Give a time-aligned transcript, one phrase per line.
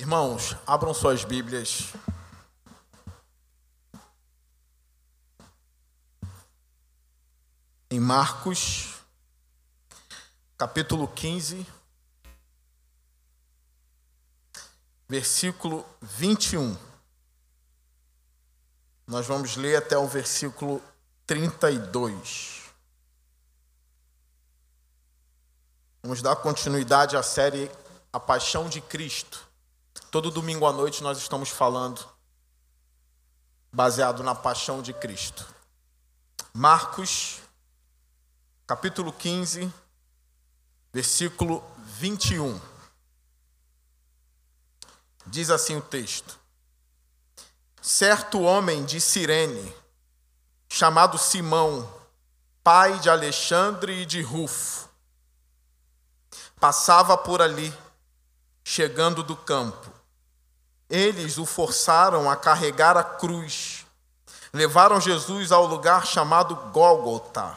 [0.00, 1.92] Irmãos, abram suas Bíblias.
[7.90, 8.94] Em Marcos,
[10.56, 11.66] capítulo 15,
[15.06, 16.74] versículo 21.
[19.06, 20.82] Nós vamos ler até o versículo
[21.26, 22.62] 32.
[26.02, 27.70] Vamos dar continuidade à série
[28.10, 29.49] A Paixão de Cristo.
[30.10, 32.04] Todo domingo à noite nós estamos falando
[33.72, 35.46] baseado na paixão de Cristo.
[36.52, 37.38] Marcos,
[38.66, 39.72] capítulo 15,
[40.92, 42.60] versículo 21.
[45.28, 46.40] Diz assim o texto:
[47.80, 49.72] Certo homem de Cirene,
[50.68, 51.88] chamado Simão,
[52.64, 54.88] pai de Alexandre e de Rufo,
[56.58, 57.72] passava por ali,
[58.64, 59.99] chegando do campo.
[60.90, 63.86] Eles o forçaram a carregar a cruz.
[64.52, 67.56] Levaram Jesus ao lugar chamado Gólgota,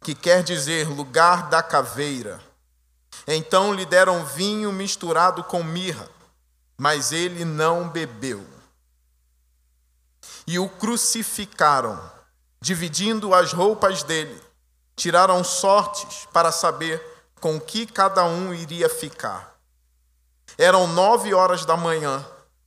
[0.00, 2.40] que quer dizer lugar da caveira.
[3.28, 6.08] Então lhe deram vinho misturado com mirra,
[6.76, 8.44] mas ele não bebeu.
[10.44, 11.98] E o crucificaram,
[12.60, 14.42] dividindo as roupas dele.
[14.96, 17.00] Tiraram sortes para saber
[17.40, 19.56] com que cada um iria ficar.
[20.58, 22.24] Eram nove horas da manhã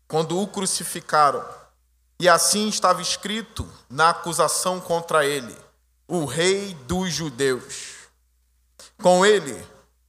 [0.08, 1.46] quando o crucificaram,
[2.20, 5.56] e assim estava escrito na acusação contra ele:
[6.08, 7.96] o Rei dos Judeus.
[9.02, 9.64] Com ele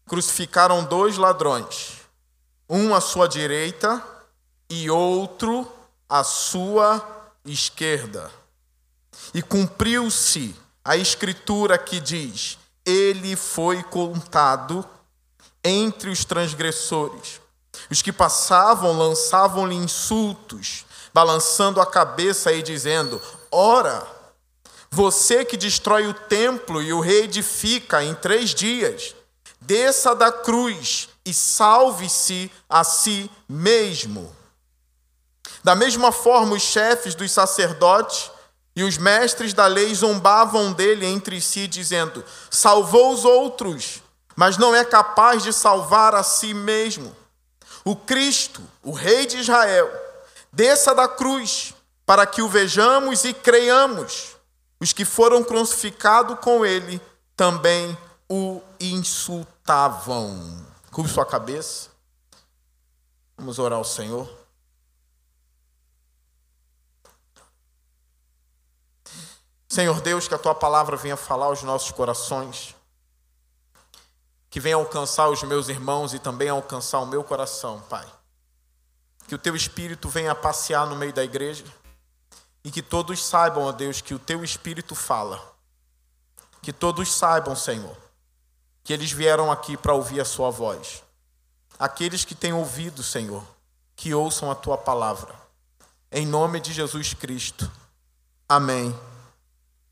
[0.07, 1.99] crucificaram dois ladrões,
[2.69, 4.03] um à sua direita
[4.71, 5.71] e outro
[6.09, 8.31] à sua esquerda.
[9.35, 10.55] E cumpriu-se
[10.85, 14.89] a escritura que diz: Ele foi contado
[15.63, 17.41] entre os transgressores.
[17.91, 23.21] Os que passavam lançavam-lhe insultos, balançando a cabeça e dizendo:
[23.51, 24.07] Ora,
[24.91, 29.15] você que destrói o templo e o reedifica em três dias,
[29.61, 34.35] desça da cruz e salve-se a si mesmo.
[35.63, 38.31] Da mesma forma, os chefes dos sacerdotes
[38.75, 44.03] e os mestres da lei zombavam dele entre si, dizendo: Salvou os outros,
[44.37, 47.15] mas não é capaz de salvar a si mesmo.
[47.89, 49.91] O Cristo, o Rei de Israel,
[50.53, 51.73] desça da cruz
[52.05, 54.37] para que o vejamos e creiamos.
[54.79, 57.01] Os que foram crucificados com ele
[57.35, 57.97] também
[58.29, 60.67] o insultavam.
[60.93, 61.89] Curve sua cabeça.
[63.39, 64.29] Vamos orar ao Senhor.
[69.67, 72.75] Senhor Deus, que a tua palavra venha falar aos nossos corações,
[74.51, 78.07] que venha alcançar os meus irmãos e também alcançar o meu coração, Pai.
[79.27, 81.65] Que o teu espírito venha passear no meio da igreja
[82.65, 85.55] e que todos saibam, ó Deus, que o teu espírito fala.
[86.63, 87.97] Que todos saibam, Senhor,
[88.83, 91.03] que eles vieram aqui para ouvir a sua voz.
[91.79, 93.45] Aqueles que têm ouvido, Senhor,
[93.95, 95.35] que ouçam a tua palavra.
[96.11, 97.71] Em nome de Jesus Cristo.
[98.49, 98.99] Amém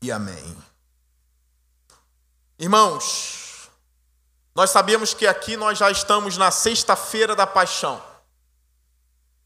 [0.01, 0.57] e amém.
[2.59, 3.46] Irmãos,
[4.57, 8.01] nós sabemos que aqui nós já estamos na sexta-feira da paixão.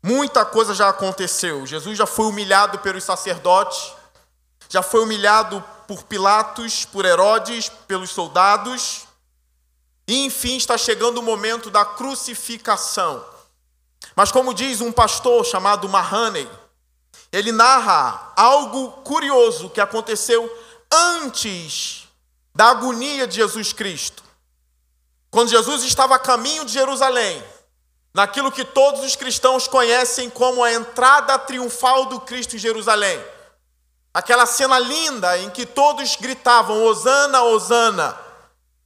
[0.01, 1.67] Muita coisa já aconteceu.
[1.67, 3.91] Jesus já foi humilhado pelos sacerdotes,
[4.69, 9.01] já foi humilhado por Pilatos, por Herodes, pelos soldados.
[10.07, 13.21] E enfim está chegando o momento da crucificação.
[14.15, 16.49] Mas como diz um pastor chamado Mahaney,
[17.33, 20.49] ele narra algo curioso que aconteceu
[20.89, 22.07] antes
[22.55, 24.30] da agonia de Jesus Cristo.
[25.31, 27.41] Quando Jesus estava a caminho de Jerusalém,
[28.13, 33.23] naquilo que todos os cristãos conhecem como a entrada triunfal do Cristo em Jerusalém.
[34.13, 38.19] Aquela cena linda em que todos gritavam: Hosana, Hosana,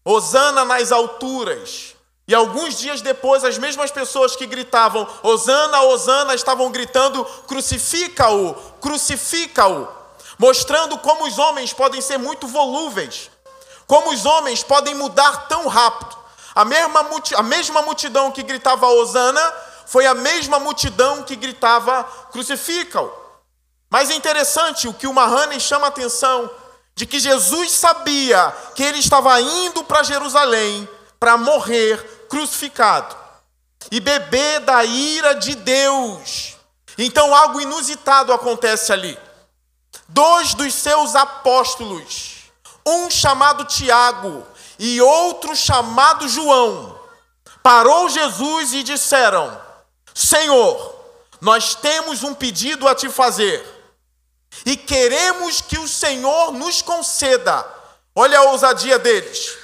[0.05, 1.95] Hosana nas alturas.
[2.27, 9.87] E alguns dias depois, as mesmas pessoas que gritavam Hosana, Hosana, estavam gritando crucifica-o, crucifica-o,
[10.37, 13.31] mostrando como os homens podem ser muito volúveis,
[13.87, 16.24] como os homens podem mudar tão rápido.
[16.55, 17.05] A mesma,
[17.35, 19.53] a mesma multidão que gritava Hosana
[19.85, 23.11] foi a mesma multidão que gritava crucifica-o.
[23.89, 26.49] Mas é interessante o que o Mahane chama a atenção
[26.95, 30.87] de que Jesus sabia que ele estava indo para Jerusalém
[31.19, 33.15] para morrer crucificado
[33.91, 36.55] e beber da ira de Deus.
[36.97, 39.19] Então algo inusitado acontece ali.
[40.07, 42.51] Dois dos seus apóstolos,
[42.85, 44.45] um chamado Tiago
[44.77, 46.99] e outro chamado João,
[47.63, 49.59] parou Jesus e disseram:
[50.13, 50.95] Senhor,
[51.41, 53.75] nós temos um pedido a te fazer
[54.65, 57.65] e queremos que o Senhor nos conceda.
[58.15, 59.57] Olha a ousadia deles.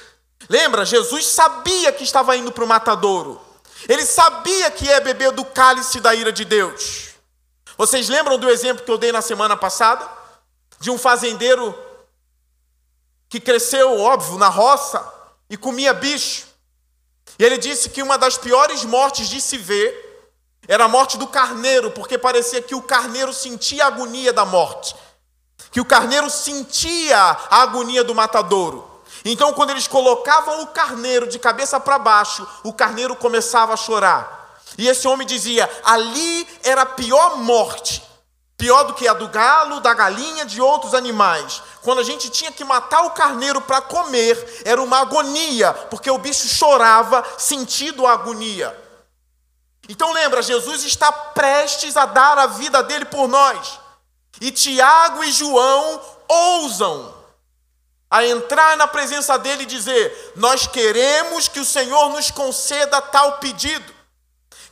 [0.48, 3.40] Lembra, Jesus sabia que estava indo para o matadouro.
[3.88, 7.10] Ele sabia que ia beber do cálice da ira de Deus.
[7.76, 10.06] Vocês lembram do exemplo que eu dei na semana passada?
[10.78, 11.76] De um fazendeiro
[13.32, 15.02] que cresceu, óbvio, na roça
[15.48, 16.44] e comia bicho.
[17.38, 20.30] E ele disse que uma das piores mortes de se ver
[20.68, 24.94] era a morte do carneiro, porque parecia que o carneiro sentia a agonia da morte,
[25.70, 28.86] que o carneiro sentia a agonia do matadouro.
[29.24, 34.60] Então, quando eles colocavam o carneiro de cabeça para baixo, o carneiro começava a chorar.
[34.76, 38.02] E esse homem dizia: ali era a pior morte,
[38.62, 41.60] pior do que a do galo, da galinha, de outros animais.
[41.82, 46.16] Quando a gente tinha que matar o carneiro para comer, era uma agonia, porque o
[46.16, 48.72] bicho chorava sentindo a agonia.
[49.88, 53.80] Então lembra, Jesus está prestes a dar a vida dele por nós.
[54.40, 57.12] E Tiago e João ousam
[58.08, 63.38] a entrar na presença dele e dizer: Nós queremos que o Senhor nos conceda tal
[63.38, 63.92] pedido.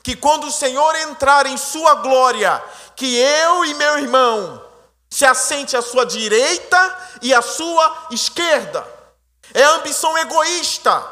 [0.00, 2.62] Que quando o Senhor entrar em sua glória,
[3.00, 4.62] que eu e meu irmão
[5.08, 8.87] se assente à sua direita e à sua esquerda.
[9.55, 11.02] É a ambição egoísta,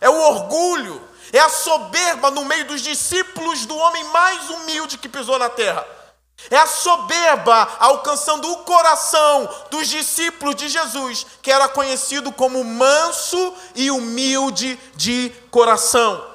[0.00, 5.06] é o orgulho, é a soberba no meio dos discípulos do homem mais humilde que
[5.06, 5.86] pisou na terra.
[6.50, 13.54] É a soberba alcançando o coração dos discípulos de Jesus, que era conhecido como manso
[13.74, 16.26] e humilde de coração.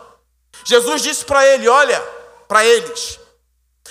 [0.64, 2.00] Jesus disse para ele: Olha,
[2.48, 3.19] para eles,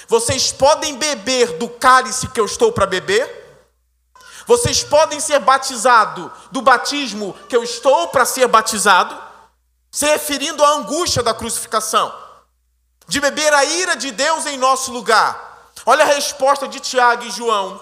[0.08, 3.38] vocês podem beber do cálice que eu estou para beber,
[4.46, 9.14] vocês podem ser batizados do batismo que eu estou para ser batizado,
[9.90, 12.12] se referindo à angústia da crucificação,
[13.06, 15.70] de beber a ira de Deus em nosso lugar.
[15.84, 17.78] Olha a resposta de Tiago e João: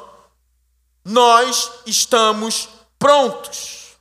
[1.04, 2.68] Nós estamos
[2.98, 3.96] prontos.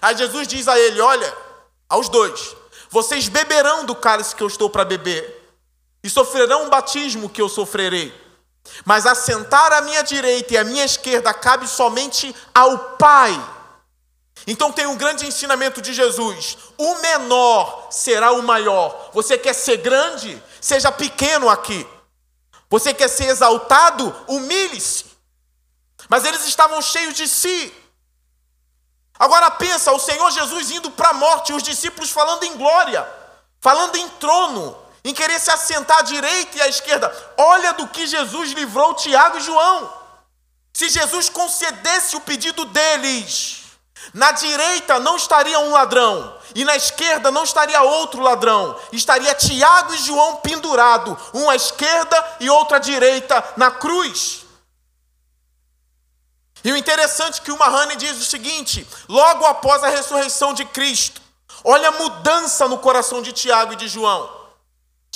[0.00, 1.36] Aí Jesus diz a ele: Olha,
[1.88, 2.56] aos dois,
[2.88, 5.45] vocês beberão do cálice que eu estou para beber,
[6.06, 8.14] e sofrerão um batismo que eu sofrerei.
[8.84, 13.34] Mas assentar à minha direita e à minha esquerda cabe somente ao Pai.
[14.46, 19.10] Então tem um grande ensinamento de Jesus: o menor será o maior.
[19.12, 20.40] Você quer ser grande?
[20.60, 21.84] Seja pequeno aqui.
[22.70, 24.14] Você quer ser exaltado?
[24.28, 25.06] Humilhe-se.
[26.08, 27.74] Mas eles estavam cheios de si.
[29.18, 33.04] Agora pensa, o Senhor Jesus indo para a morte, os discípulos falando em glória,
[33.60, 37.14] falando em trono, em querer se assentar à direita e à esquerda.
[37.36, 39.92] Olha do que Jesus livrou Tiago e João.
[40.72, 43.62] Se Jesus concedesse o pedido deles,
[44.12, 49.94] na direita não estaria um ladrão, e na esquerda não estaria outro ladrão, estaria Tiago
[49.94, 54.44] e João pendurado, um à esquerda e outro à direita na cruz.
[56.64, 60.64] E o interessante é que o Mahane diz o seguinte: logo após a ressurreição de
[60.64, 61.22] Cristo,
[61.62, 64.35] olha a mudança no coração de Tiago e de João.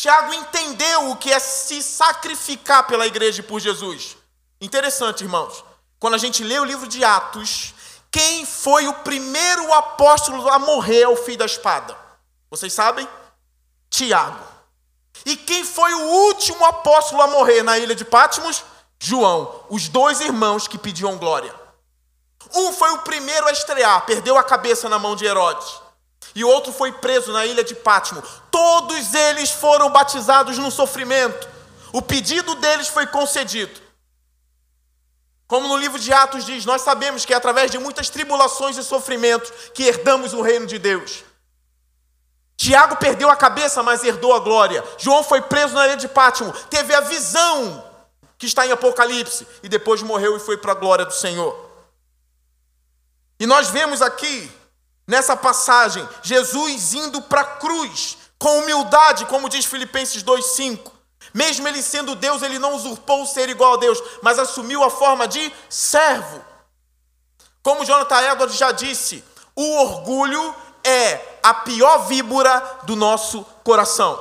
[0.01, 4.17] Tiago entendeu o que é se sacrificar pela igreja e por Jesus.
[4.59, 5.63] Interessante, irmãos.
[5.99, 7.75] Quando a gente lê o livro de Atos,
[8.11, 11.95] quem foi o primeiro apóstolo a morrer ao fim da espada?
[12.49, 13.07] Vocês sabem?
[13.91, 14.43] Tiago.
[15.27, 18.65] E quem foi o último apóstolo a morrer na ilha de Patmos?
[18.99, 19.67] João.
[19.69, 21.55] Os dois irmãos que pediam glória.
[22.55, 25.90] Um foi o primeiro a estrear, perdeu a cabeça na mão de Herodes.
[26.35, 28.25] E o outro foi preso na ilha de Patmos.
[28.51, 31.49] Todos eles foram batizados no sofrimento.
[31.93, 33.81] O pedido deles foi concedido.
[35.47, 38.85] Como no livro de Atos diz, nós sabemos que é através de muitas tribulações e
[38.85, 41.25] sofrimentos que herdamos o reino de Deus.
[42.57, 44.85] Tiago perdeu a cabeça, mas herdou a glória.
[44.99, 47.85] João foi preso na ilha de Pátimo, teve a visão
[48.39, 51.69] que está em Apocalipse e depois morreu e foi para a glória do Senhor.
[53.41, 54.53] E nós vemos aqui,
[55.11, 60.93] nessa passagem, Jesus indo para a cruz, com humildade, como diz Filipenses 2,5.
[61.35, 64.89] Mesmo ele sendo Deus, ele não usurpou o ser igual a Deus, mas assumiu a
[64.89, 66.43] forma de servo.
[67.61, 69.25] Como Jonathan Edwards já disse,
[69.57, 74.19] o orgulho é a pior víbora do nosso coração.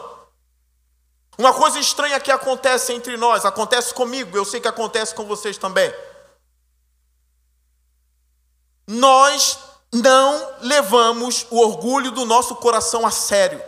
[1.37, 5.55] Uma coisa estranha que acontece entre nós, acontece comigo, eu sei que acontece com vocês
[5.55, 5.93] também.
[8.87, 13.61] Nós não levamos o orgulho do nosso coração a sério.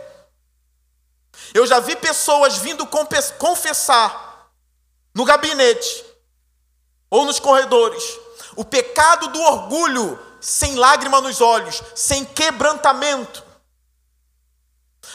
[1.52, 2.86] Eu já vi pessoas vindo
[3.38, 4.50] confessar
[5.14, 6.04] no gabinete
[7.10, 8.02] ou nos corredores
[8.56, 13.44] o pecado do orgulho sem lágrima nos olhos, sem quebrantamento.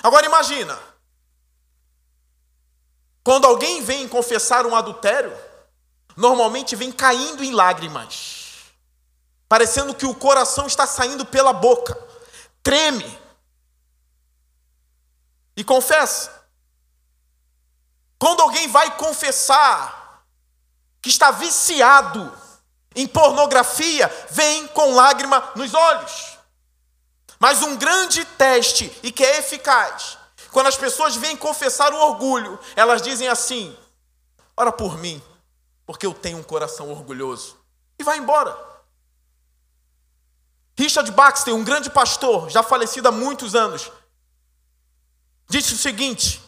[0.03, 0.77] Agora imagina,
[3.27, 5.37] Quando alguém vem confessar um adultério,
[6.15, 8.36] normalmente vem caindo em lágrimas,
[9.47, 11.97] parecendo que o coração está saindo pela boca,
[12.61, 13.19] treme
[15.55, 16.37] e confessa.
[18.19, 20.23] Quando alguém vai confessar
[21.01, 22.33] que está viciado
[22.95, 26.37] em pornografia, vem com lágrima nos olhos.
[27.39, 30.17] Mas um grande teste e que é eficaz,
[30.51, 33.77] quando as pessoas vêm confessar o orgulho, elas dizem assim:
[34.55, 35.21] ora por mim,
[35.85, 37.57] porque eu tenho um coração orgulhoso.
[37.99, 38.66] E vai embora.
[40.77, 43.91] Richard Baxter, um grande pastor, já falecido há muitos anos,
[45.49, 46.41] disse o seguinte: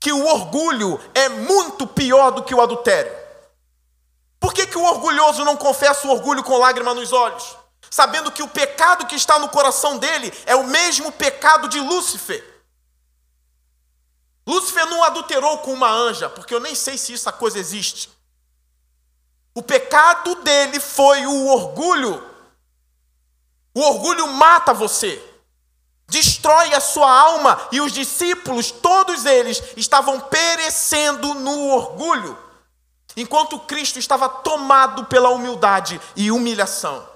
[0.00, 3.12] que o orgulho é muito pior do que o adultério.
[4.38, 7.56] Por que, que o orgulhoso não confessa o orgulho com lágrima nos olhos?
[7.90, 12.44] Sabendo que o pecado que está no coração dele é o mesmo pecado de Lúcifer.
[14.46, 18.10] Lúcifer não adulterou com uma anja, porque eu nem sei se essa coisa existe.
[19.54, 22.35] O pecado dele foi o orgulho.
[23.76, 25.22] O orgulho mata você.
[26.08, 32.38] Destrói a sua alma, e os discípulos, todos eles, estavam perecendo no orgulho,
[33.14, 37.06] enquanto Cristo estava tomado pela humildade e humilhação.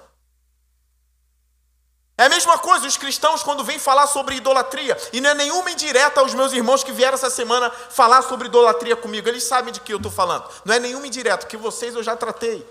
[2.15, 5.71] É a mesma coisa os cristãos quando vêm falar sobre idolatria, e não é nenhuma
[5.71, 9.79] indireta aos meus irmãos que vieram essa semana falar sobre idolatria comigo, eles sabem de
[9.79, 12.63] que eu estou falando, não é nenhuma indireta, que vocês eu já tratei.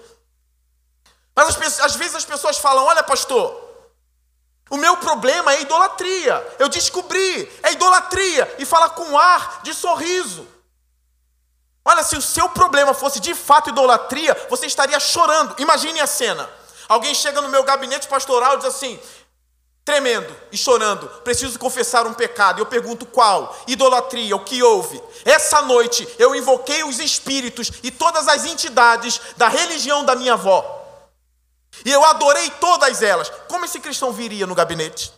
[1.34, 3.69] Mas às vezes as pessoas falam: olha, pastor,
[4.70, 6.56] o meu problema é idolatria.
[6.58, 8.54] Eu descobri, é idolatria.
[8.58, 10.46] E fala com ar de sorriso.
[11.84, 15.56] Olha, se o seu problema fosse de fato idolatria, você estaria chorando.
[15.58, 16.48] Imagine a cena.
[16.88, 18.98] Alguém chega no meu gabinete pastoral e diz assim,
[19.84, 22.60] tremendo e chorando, preciso confessar um pecado.
[22.60, 23.56] Eu pergunto qual?
[23.66, 25.02] Idolatria, o que houve?
[25.24, 30.79] Essa noite eu invoquei os espíritos e todas as entidades da religião da minha avó.
[31.84, 33.30] E eu adorei todas elas.
[33.48, 35.12] Como esse cristão viria no gabinete?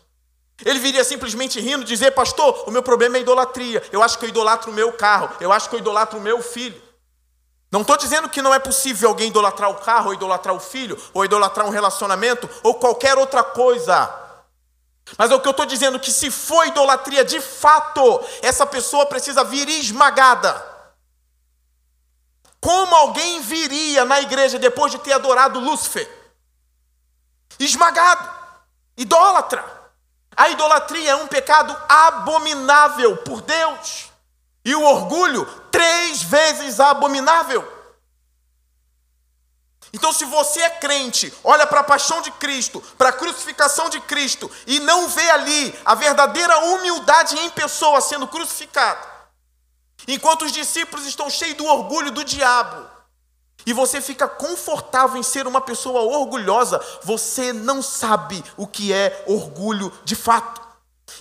[0.65, 3.83] Ele viria simplesmente rindo, dizer, pastor, o meu problema é idolatria.
[3.91, 5.31] Eu acho que eu idolatro o meu carro.
[5.41, 6.81] Eu acho que eu idolatro o meu filho.
[7.71, 11.01] Não estou dizendo que não é possível alguém idolatrar o carro, ou idolatrar o filho,
[11.15, 14.13] ou idolatrar um relacionamento, ou qualquer outra coisa.
[15.17, 19.07] Mas é o que eu estou dizendo que se for idolatria de fato, essa pessoa
[19.07, 20.71] precisa vir esmagada.
[22.61, 26.22] Como alguém viria na igreja depois de ter adorado Lúcifer?
[27.59, 28.29] Esmagado,
[28.97, 29.65] idólatra.
[30.37, 34.11] A idolatria é um pecado abominável por Deus.
[34.65, 37.83] E o orgulho, três vezes abominável.
[39.93, 44.01] Então, se você é crente, olha para a paixão de Cristo, para a crucificação de
[44.01, 49.07] Cristo, e não vê ali a verdadeira humildade em pessoa sendo crucificado,
[50.09, 52.89] enquanto os discípulos estão cheios do orgulho do diabo,
[53.67, 59.25] e você fica confortável em ser uma pessoa orgulhosa, você não sabe o que é
[59.27, 60.61] orgulho de fato.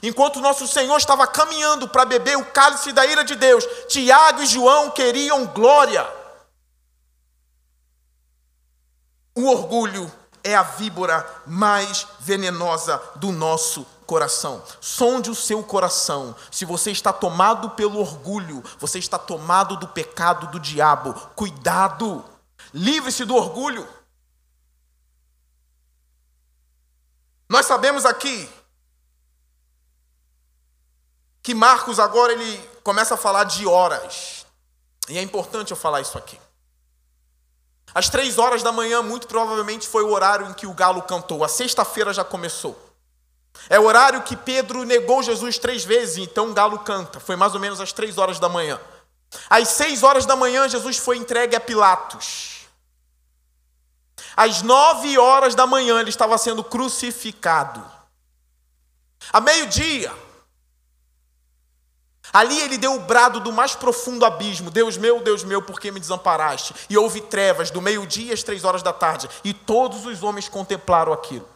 [0.02, 4.46] Enquanto nosso Senhor estava caminhando para beber o cálice da ira de Deus, Tiago e
[4.46, 6.08] João queriam glória.
[9.36, 10.12] O orgulho
[10.44, 14.62] é a víbora mais venenosa do nosso coração.
[14.82, 16.36] Sonde o seu coração.
[16.52, 21.14] Se você está tomado pelo orgulho, você está tomado do pecado do diabo.
[21.36, 22.26] Cuidado.
[22.74, 23.88] Livre-se do orgulho.
[27.50, 28.50] Nós sabemos aqui
[31.44, 34.46] que Marcos agora ele começa a falar de horas.
[35.10, 36.40] E é importante eu falar isso aqui.
[37.94, 41.44] Às três horas da manhã, muito provavelmente foi o horário em que o galo cantou.
[41.44, 42.80] A sexta-feira já começou.
[43.70, 47.20] É o horário que Pedro negou Jesus três vezes, então o galo canta.
[47.20, 48.80] Foi mais ou menos às três horas da manhã.
[49.50, 52.61] Às seis horas da manhã, Jesus foi entregue a Pilatos.
[54.36, 57.84] Às nove horas da manhã ele estava sendo crucificado.
[59.32, 60.12] A meio-dia,
[62.34, 65.92] ali ele deu o brado do mais profundo abismo: Deus meu, Deus meu, por que
[65.92, 66.74] me desamparaste?
[66.90, 71.14] E houve trevas do meio-dia às três horas da tarde, e todos os homens contemplaram
[71.14, 71.48] aquilo.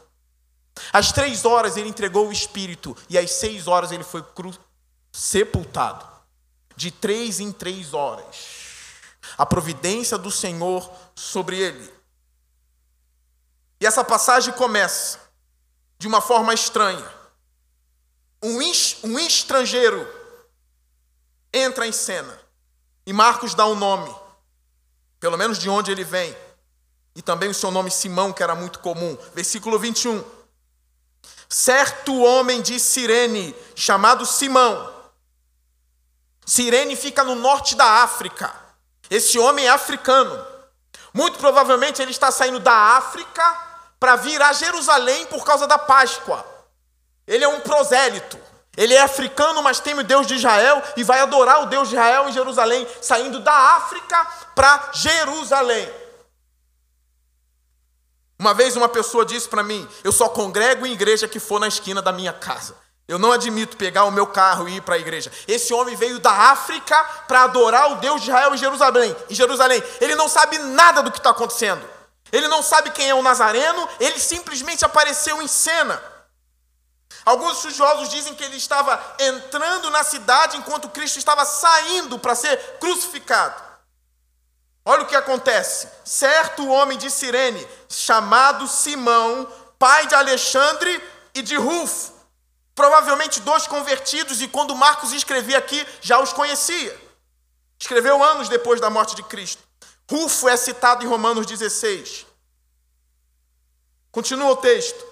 [0.91, 4.24] Às três horas ele entregou o espírito, e às seis horas ele foi
[5.12, 6.05] sepultado.
[6.75, 8.65] De três em três horas.
[9.38, 11.94] A providência do Senhor sobre ele.
[13.79, 15.20] E essa passagem começa
[15.98, 17.10] de uma forma estranha.
[18.41, 18.60] Um,
[19.03, 20.08] um estrangeiro
[21.53, 22.39] entra em cena.
[23.05, 24.13] E Marcos dá um nome,
[25.20, 26.36] pelo menos de onde ele vem.
[27.15, 29.17] E também o seu nome Simão, que era muito comum.
[29.34, 30.24] Versículo 21.
[31.48, 34.96] Certo homem de Cirene, chamado Simão,
[36.46, 38.53] Cirene fica no norte da África.
[39.10, 40.46] Esse homem é africano.
[41.12, 43.64] Muito provavelmente ele está saindo da África
[44.05, 46.45] para vir a Jerusalém por causa da Páscoa.
[47.25, 48.38] Ele é um prosélito.
[48.77, 51.95] Ele é africano, mas teme o Deus de Israel e vai adorar o Deus de
[51.95, 55.91] Israel em Jerusalém, saindo da África para Jerusalém.
[58.38, 61.67] Uma vez uma pessoa disse para mim: Eu só congrego em igreja que for na
[61.67, 62.75] esquina da minha casa.
[63.07, 65.31] Eu não admito pegar o meu carro e ir para a igreja.
[65.47, 66.95] Esse homem veio da África
[67.27, 69.15] para adorar o Deus de Israel em Jerusalém.
[69.31, 71.94] Em Jerusalém, ele não sabe nada do que está acontecendo.
[72.32, 73.88] Ele não sabe quem é o Nazareno.
[74.00, 76.01] Ele simplesmente apareceu em cena.
[77.24, 82.58] Alguns estudiosos dizem que ele estava entrando na cidade enquanto Cristo estava saindo para ser
[82.79, 83.63] crucificado.
[84.84, 85.89] Olha o que acontece.
[86.03, 91.03] Certo homem de Cirene, chamado Simão, pai de Alexandre
[91.34, 92.15] e de Rufo,
[92.75, 96.94] Provavelmente dois convertidos, e quando Marcos escrevia aqui, já os conhecia.
[97.79, 99.63] Escreveu anos depois da morte de Cristo.
[100.09, 102.25] Rufo é citado em Romanos 16.
[104.12, 105.03] Continua o texto.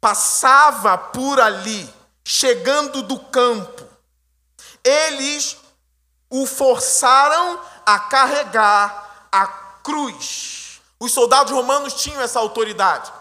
[0.00, 1.88] Passava por ali,
[2.24, 3.86] chegando do campo.
[4.84, 5.56] Eles
[6.30, 10.80] o forçaram a carregar a cruz.
[11.00, 13.12] Os soldados romanos tinham essa autoridade.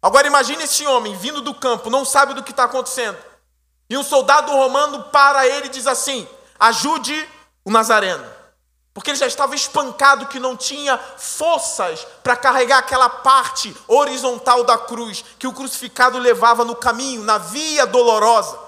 [0.00, 3.18] Agora imagine esse homem vindo do campo, não sabe do que está acontecendo.
[3.90, 6.26] E um soldado romano para ele e diz assim:
[6.58, 7.28] ajude
[7.64, 8.35] o Nazareno.
[8.96, 14.78] Porque ele já estava espancado que não tinha forças para carregar aquela parte horizontal da
[14.78, 18.58] cruz que o crucificado levava no caminho, na via dolorosa.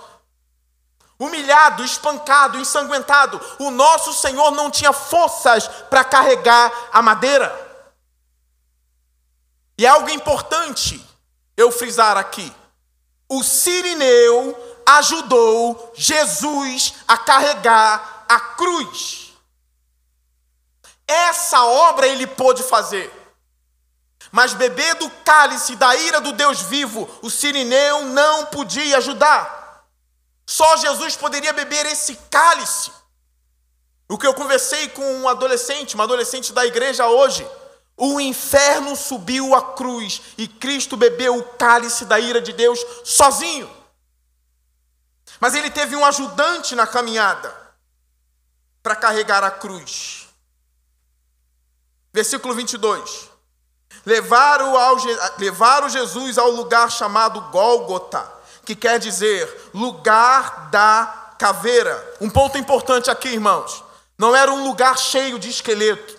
[1.19, 7.51] Humilhado, espancado, ensanguentado, o nosso Senhor não tinha forças para carregar a madeira.
[9.79, 11.03] E é algo importante
[11.57, 12.55] eu frisar aqui.
[13.31, 19.28] O Sirineu ajudou Jesus a carregar a cruz.
[21.09, 23.11] Essa obra ele pôde fazer.
[24.31, 29.87] Mas beber do cálice da ira do Deus vivo, o Sirineu não podia ajudar.
[30.47, 32.93] Só Jesus poderia beber esse cálice.
[34.07, 37.47] O que eu conversei com um adolescente, uma adolescente da igreja hoje,
[37.97, 43.69] o inferno subiu a cruz e Cristo bebeu o cálice da ira de Deus sozinho.
[45.41, 47.55] Mas ele teve um ajudante na caminhada
[48.83, 50.28] para carregar a cruz.
[52.19, 53.31] Versículo 22.
[54.05, 54.97] Levaram, ao,
[55.39, 58.29] levaram Jesus ao lugar chamado Gólgota,
[58.65, 62.17] que quer dizer lugar da caveira.
[62.21, 63.85] Um ponto importante aqui, irmãos.
[64.19, 66.19] Não era um lugar cheio de esqueleto.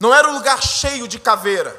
[0.00, 1.78] Não era um lugar cheio de caveira.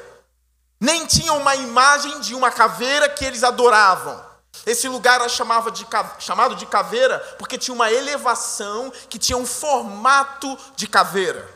[0.80, 4.24] Nem tinha uma imagem de uma caveira que eles adoravam.
[4.64, 5.84] Esse lugar era chamado de,
[6.20, 11.53] chamado de caveira porque tinha uma elevação que tinha um formato de caveira.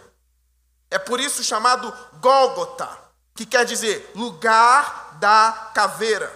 [0.91, 2.89] É por isso chamado Gólgota,
[3.35, 6.35] que quer dizer lugar da caveira.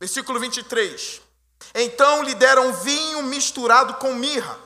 [0.00, 1.20] Versículo 23.
[1.74, 4.58] Então lhe deram vinho misturado com mirra,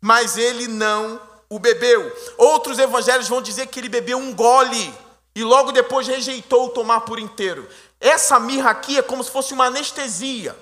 [0.00, 2.14] mas ele não o bebeu.
[2.36, 4.94] Outros evangelhos vão dizer que ele bebeu um gole
[5.34, 7.68] e logo depois rejeitou tomar por inteiro.
[8.00, 10.56] Essa mirra aqui é como se fosse uma anestesia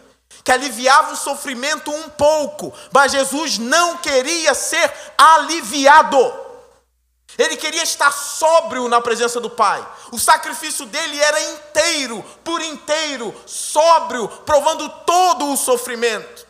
[0.44, 6.49] que aliviava o sofrimento um pouco, mas Jesus não queria ser aliviado.
[7.40, 9.80] Ele queria estar sóbrio na presença do Pai.
[10.12, 16.46] O sacrifício dele era inteiro, por inteiro, sóbrio, provando todo o sofrimento.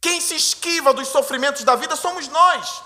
[0.00, 2.82] Quem se esquiva dos sofrimentos da vida somos nós.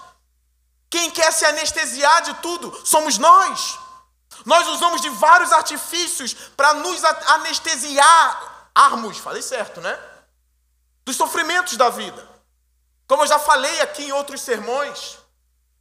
[0.90, 3.79] Quem quer se anestesiar de tudo somos nós.
[4.44, 9.99] Nós usamos de vários artifícios para nos anestesiar, armos, falei certo, né?
[11.03, 12.29] Dos sofrimentos da vida.
[13.07, 15.24] Como eu já falei aqui em outros sermões,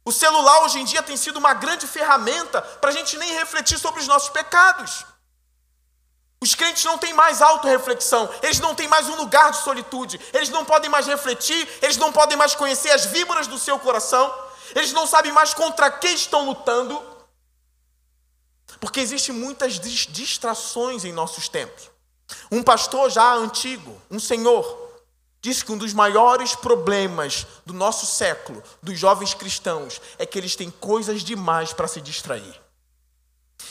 [0.04, 3.78] o celular hoje em dia tem sido uma grande ferramenta para a gente nem refletir
[3.78, 5.04] sobre os nossos pecados.
[6.40, 10.50] Os crentes não têm mais autorreflexão, eles não têm mais um lugar de solitude, eles
[10.50, 14.44] não podem mais refletir, eles não podem mais conhecer as víboras do seu coração.
[14.74, 17.00] Eles não sabem mais contra quem estão lutando.
[18.80, 21.90] Porque existem muitas distrações em nossos tempos.
[22.50, 24.83] Um pastor já antigo, um senhor,
[25.44, 30.56] disse que um dos maiores problemas do nosso século, dos jovens cristãos, é que eles
[30.56, 32.58] têm coisas demais para se distrair.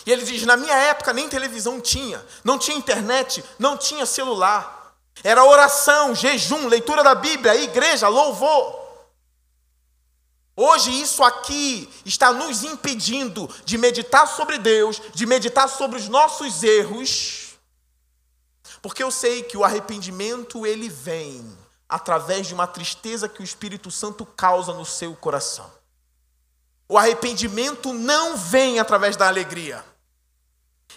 [0.05, 4.95] E ele diz: na minha época nem televisão tinha, não tinha internet, não tinha celular.
[5.23, 8.83] Era oração, jejum, leitura da Bíblia, igreja, louvor.
[10.55, 16.61] Hoje isso aqui está nos impedindo de meditar sobre Deus, de meditar sobre os nossos
[16.61, 17.57] erros,
[18.79, 21.62] porque eu sei que o arrependimento ele vem
[21.93, 25.71] através de uma tristeza que o Espírito Santo causa no seu coração.
[26.89, 29.85] O arrependimento não vem através da alegria.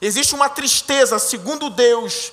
[0.00, 2.32] Existe uma tristeza, segundo Deus,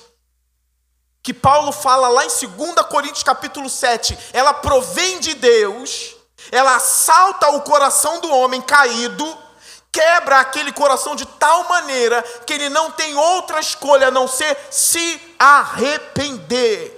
[1.22, 6.16] que Paulo fala lá em 2 Coríntios capítulo 7, ela provém de Deus,
[6.50, 9.26] ela assalta o coração do homem caído,
[9.92, 14.56] quebra aquele coração de tal maneira que ele não tem outra escolha a não ser
[14.70, 16.93] se arrepender.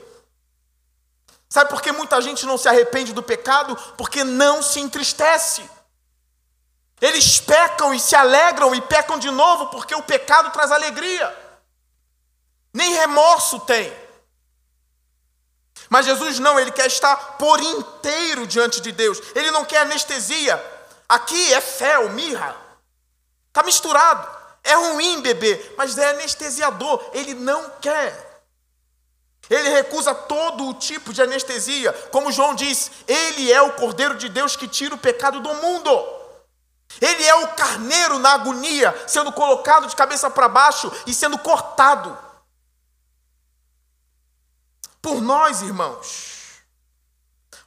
[1.49, 3.77] Sabe por que muita gente não se arrepende do pecado?
[3.97, 5.69] Porque não se entristece.
[7.01, 11.35] Eles pecam e se alegram e pecam de novo porque o pecado traz alegria.
[12.73, 13.93] Nem remorso tem.
[15.89, 19.21] Mas Jesus não, ele quer estar por inteiro diante de Deus.
[19.35, 20.63] Ele não quer anestesia.
[21.09, 22.57] Aqui é fel, mirra.
[23.49, 24.37] Está misturado.
[24.65, 27.11] É ruim beber, mas é anestesiador.
[27.13, 28.26] Ele não quer.
[29.49, 31.92] Ele recusa todo o tipo de anestesia.
[32.11, 35.90] Como João diz, ele é o Cordeiro de Deus que tira o pecado do mundo.
[37.01, 42.27] Ele é o carneiro na agonia, sendo colocado de cabeça para baixo e sendo cortado
[45.07, 46.64] por nós, irmãos.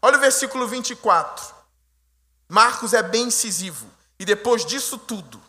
[0.01, 1.55] Olha o versículo 24.
[2.49, 3.89] Marcos é bem incisivo.
[4.19, 5.41] E depois disso tudo,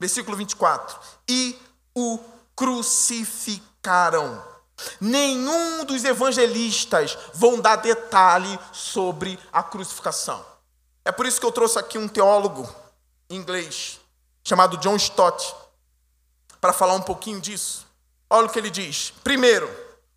[0.00, 1.60] versículo 24: E
[1.94, 2.18] o
[2.56, 4.51] crucificaram.
[5.00, 10.44] Nenhum dos evangelistas vão dar detalhe sobre a crucificação.
[11.04, 12.68] É por isso que eu trouxe aqui um teólogo
[13.28, 14.00] inglês
[14.44, 15.54] chamado John Stott
[16.60, 17.86] para falar um pouquinho disso.
[18.30, 19.12] Olha o que ele diz.
[19.22, 19.68] Primeiro,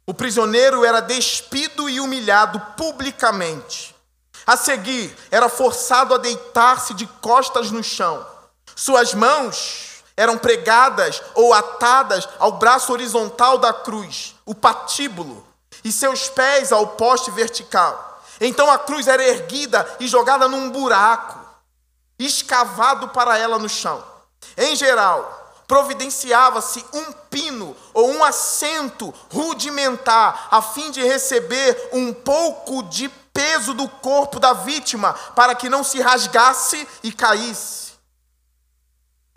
[0.05, 3.95] o prisioneiro era despido e humilhado publicamente.
[4.45, 8.25] A seguir, era forçado a deitar-se de costas no chão.
[8.75, 15.45] Suas mãos eram pregadas ou atadas ao braço horizontal da cruz, o patíbulo,
[15.83, 18.21] e seus pés ao poste vertical.
[18.39, 21.39] Então a cruz era erguida e jogada num buraco,
[22.17, 24.03] escavado para ela no chão.
[24.57, 32.83] Em geral, providenciava-se um pino ou um assento rudimentar, a fim de receber um pouco
[32.83, 37.84] de peso do corpo da vítima, para que não se rasgasse e caísse.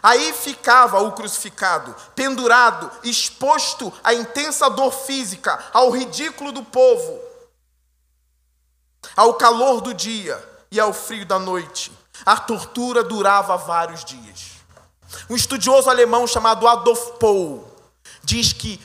[0.02, 7.20] Aí ficava o crucificado, pendurado, exposto à intensa dor física, ao ridículo do povo,
[9.16, 11.90] ao calor do dia e ao frio da noite.
[12.24, 14.52] A tortura durava vários dias.
[15.28, 17.68] Um estudioso alemão chamado Adolf Pohl
[18.22, 18.80] diz que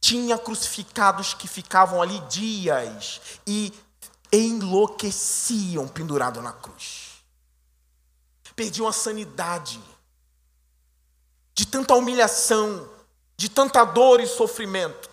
[0.00, 3.72] tinha crucificados que ficavam ali dias e
[4.32, 7.22] enlouqueciam pendurado na cruz.
[8.54, 9.80] Perdiam a sanidade
[11.54, 12.88] de tanta humilhação,
[13.36, 15.08] de tanta dor e sofrimento.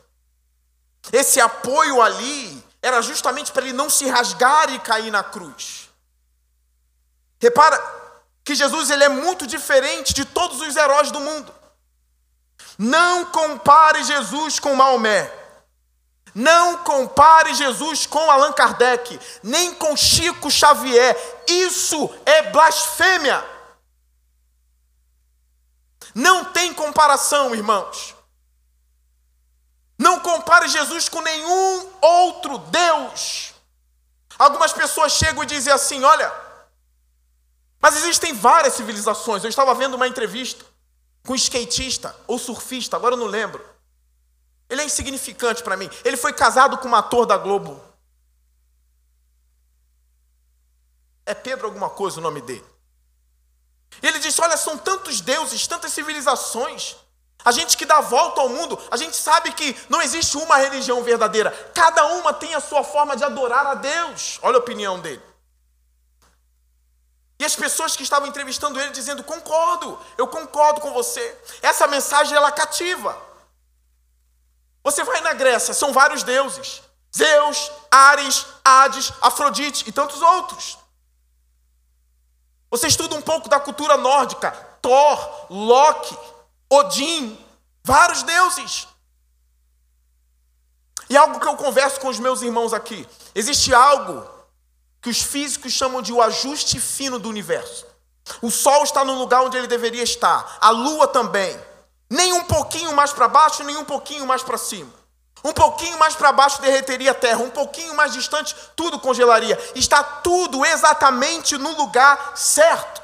[1.12, 5.90] Esse apoio ali era justamente para ele não se rasgar e cair na cruz.
[7.40, 7.80] Repara,
[8.44, 11.54] que Jesus ele é muito diferente de todos os heróis do mundo.
[12.78, 15.32] Não compare Jesus com Maomé.
[16.34, 21.16] Não compare Jesus com Allan Kardec, nem com Chico Xavier.
[21.48, 23.44] Isso é blasfêmia.
[26.14, 28.16] Não tem comparação, irmãos.
[29.98, 33.54] Não compare Jesus com nenhum outro Deus.
[34.38, 36.34] Algumas pessoas chegam e dizem assim: olha,
[37.80, 39.44] mas existem várias civilizações.
[39.44, 40.66] Eu estava vendo uma entrevista
[41.24, 43.64] com um skatista ou surfista, agora eu não lembro.
[44.70, 45.90] Ele é insignificante para mim.
[46.04, 47.80] Ele foi casado com uma ator da Globo.
[51.26, 52.71] É Pedro alguma coisa o nome dele.
[54.02, 56.96] Ele disse: Olha, são tantos deuses, tantas civilizações.
[57.44, 61.04] A gente que dá volta ao mundo, a gente sabe que não existe uma religião
[61.04, 61.52] verdadeira.
[61.74, 64.40] Cada uma tem a sua forma de adorar a Deus.
[64.44, 65.22] Olha a opinião dele.
[67.40, 71.38] E as pessoas que estavam entrevistando ele dizendo: "Concordo, eu concordo com você.
[71.62, 73.18] Essa mensagem ela cativa.
[74.84, 76.84] Você vai na Grécia, são vários deuses:
[77.16, 80.78] Zeus, Ares, Hades, Afrodite e tantos outros.
[82.72, 86.18] Você estuda um pouco da cultura nórdica, Thor, Loki,
[86.70, 87.38] Odin,
[87.84, 88.88] vários deuses.
[91.10, 93.06] E algo que eu converso com os meus irmãos aqui,
[93.36, 94.26] existe algo
[95.02, 97.86] que os físicos chamam de o ajuste fino do universo.
[98.42, 101.60] O Sol está no lugar onde ele deveria estar, a Lua também.
[102.10, 105.01] Nem um pouquinho mais para baixo, nem um pouquinho mais para cima.
[105.44, 109.60] Um pouquinho mais para baixo derreteria a Terra, um pouquinho mais distante, tudo congelaria.
[109.74, 113.02] Está tudo exatamente no lugar certo.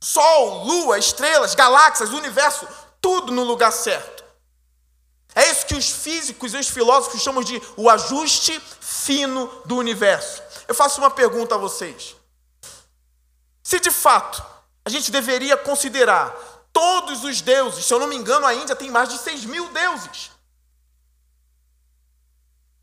[0.00, 2.66] Sol, Lua, estrelas, galáxias, universo,
[3.00, 4.24] tudo no lugar certo.
[5.34, 10.42] É isso que os físicos e os filósofos chamam de o ajuste fino do universo.
[10.66, 12.16] Eu faço uma pergunta a vocês.
[13.62, 14.42] Se de fato
[14.84, 16.34] a gente deveria considerar
[16.72, 19.68] todos os deuses, se eu não me engano, a Índia tem mais de 6 mil
[19.68, 20.30] deuses.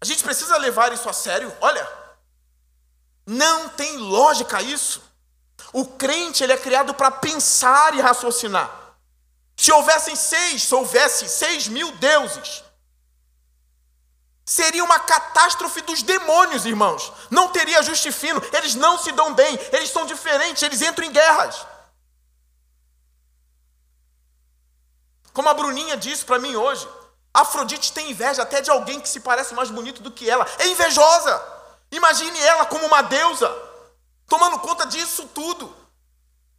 [0.01, 1.55] A gente precisa levar isso a sério?
[1.61, 1.87] Olha,
[3.25, 5.01] não tem lógica isso.
[5.73, 8.69] O crente ele é criado para pensar e raciocinar.
[9.57, 12.63] Se houvessem seis, se houvesse seis mil deuses,
[14.45, 17.11] seria uma catástrofe dos demônios, irmãos.
[17.31, 21.11] Não teria ajuste fino, eles não se dão bem, eles são diferentes, eles entram em
[21.11, 21.65] guerras.
[25.33, 26.87] Como a Bruninha disse para mim hoje,
[27.35, 30.47] Afrodite tem inveja até de alguém que se parece mais bonito do que ela.
[30.57, 31.43] É invejosa.
[31.91, 33.53] Imagine ela como uma deusa,
[34.27, 35.75] tomando conta disso tudo.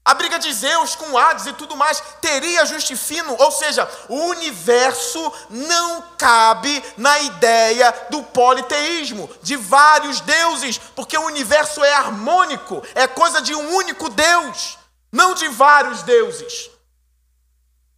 [0.05, 4.27] A briga de Zeus com Hades e tudo mais teria ajuste fino, ou seja, o
[4.27, 12.83] universo não cabe na ideia do politeísmo, de vários deuses, porque o universo é harmônico,
[12.95, 14.79] é coisa de um único Deus,
[15.11, 16.71] não de vários deuses.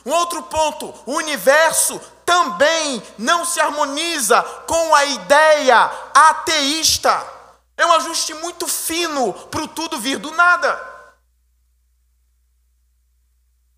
[0.07, 7.27] Um outro ponto: o universo também não se harmoniza com a ideia ateísta.
[7.75, 10.79] É um ajuste muito fino para o tudo vir do nada.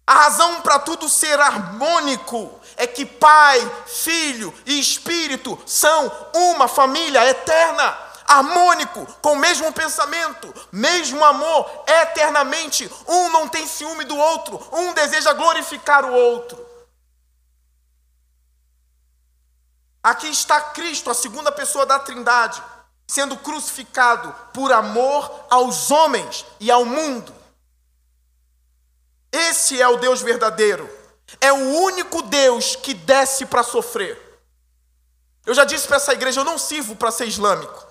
[0.04, 7.24] A razão para tudo ser harmônico é que Pai, Filho e Espírito são uma família
[7.26, 12.90] eterna, harmônico, com o mesmo pensamento, mesmo amor, eternamente.
[13.06, 16.69] Um não tem ciúme do outro, um deseja glorificar o outro.
[20.02, 22.62] Aqui está Cristo, a segunda pessoa da Trindade,
[23.06, 27.34] sendo crucificado por amor aos homens e ao mundo.
[29.32, 30.88] Esse é o Deus verdadeiro.
[31.40, 34.18] É o único Deus que desce para sofrer.
[35.46, 37.86] Eu já disse para essa igreja: eu não sirvo para ser islâmico.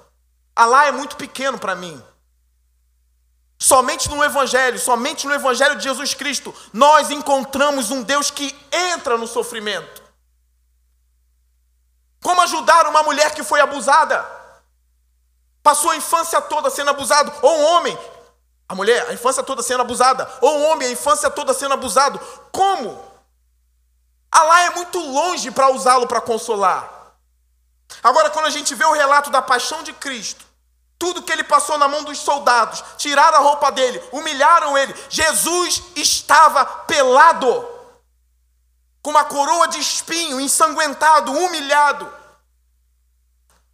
[0.56, 2.04] Alá é muito pequeno para mim.
[3.58, 9.18] Somente no Evangelho, somente no Evangelho de Jesus Cristo, nós encontramos um Deus que entra
[9.18, 9.99] no sofrimento.
[12.22, 14.26] Como ajudar uma mulher que foi abusada?
[15.64, 17.98] Passou a infância toda sendo abusado, ou um homem
[18.70, 20.30] a mulher, a infância toda sendo abusada.
[20.42, 22.20] Ou o homem, a infância toda sendo abusado.
[22.52, 23.04] Como?
[24.32, 26.88] Alá é muito longe para usá-lo para consolar.
[28.04, 30.46] Agora, quando a gente vê o relato da paixão de Cristo,
[31.00, 34.94] tudo que ele passou na mão dos soldados, tiraram a roupa dele, humilharam ele.
[35.10, 37.68] Jesus estava pelado,
[39.02, 42.12] com uma coroa de espinho, ensanguentado, humilhado.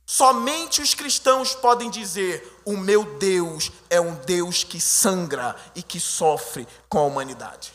[0.06, 6.00] Somente os cristãos podem dizer: O meu Deus é um Deus que sangra e que
[6.00, 7.74] sofre com a humanidade.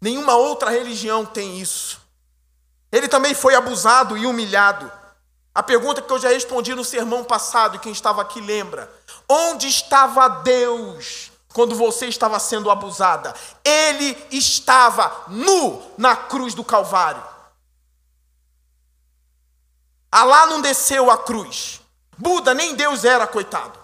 [0.00, 2.00] Nenhuma outra religião tem isso.
[2.90, 4.90] Ele também foi abusado e humilhado.
[5.54, 8.92] A pergunta que eu já respondi no sermão passado, quem estava aqui lembra:
[9.28, 13.34] Onde estava Deus quando você estava sendo abusada?
[13.64, 17.22] Ele estava nu na cruz do Calvário.
[20.12, 21.80] Alá não desceu a cruz.
[22.18, 23.78] Buda nem Deus era, coitado.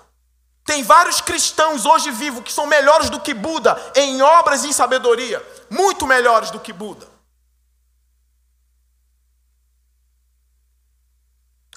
[0.66, 4.72] Tem vários cristãos hoje vivos que são melhores do que Buda em obras e em
[4.74, 7.08] sabedoria, muito melhores do que Buda.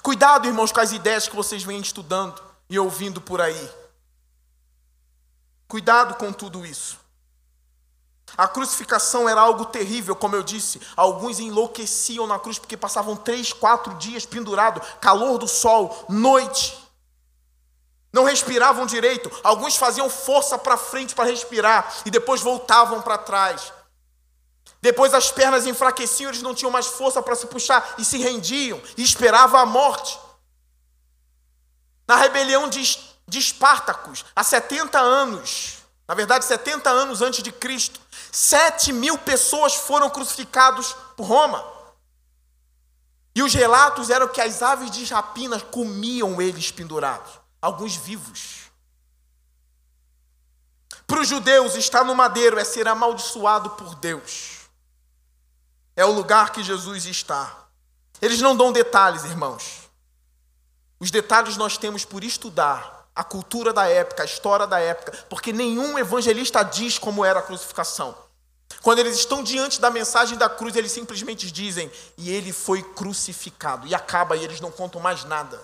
[0.02, 3.85] Cuidado, irmãos, com as ideias que vocês vêm estudando e ouvindo por aí.
[5.68, 6.98] Cuidado com tudo isso.
[8.36, 10.80] A crucificação era algo terrível, como eu disse.
[10.96, 16.76] Alguns enlouqueciam na cruz porque passavam três, quatro dias pendurados, calor do sol, noite.
[18.12, 19.30] Não respiravam direito.
[19.42, 23.72] Alguns faziam força para frente para respirar e depois voltavam para trás.
[24.80, 28.80] Depois as pernas enfraqueciam, eles não tinham mais força para se puxar e se rendiam
[28.96, 30.18] e esperavam a morte.
[32.06, 38.00] Na rebelião de, de Espartacus, há 70 anos, na verdade 70 anos antes de Cristo,
[38.38, 41.64] Sete mil pessoas foram crucificados por Roma.
[43.34, 48.70] E os relatos eram que as aves de rapina comiam eles pendurados, alguns vivos.
[51.06, 54.68] Para os judeus, estar no madeiro é ser amaldiçoado por Deus.
[55.96, 57.68] É o lugar que Jesus está.
[58.20, 59.88] Eles não dão detalhes, irmãos.
[61.00, 65.52] Os detalhes nós temos por estudar a cultura da época, a história da época, porque
[65.52, 68.14] nenhum evangelista diz como era a crucificação.
[68.82, 73.86] Quando eles estão diante da mensagem da cruz, eles simplesmente dizem: e ele foi crucificado.
[73.86, 75.60] E acaba, e eles não contam mais nada.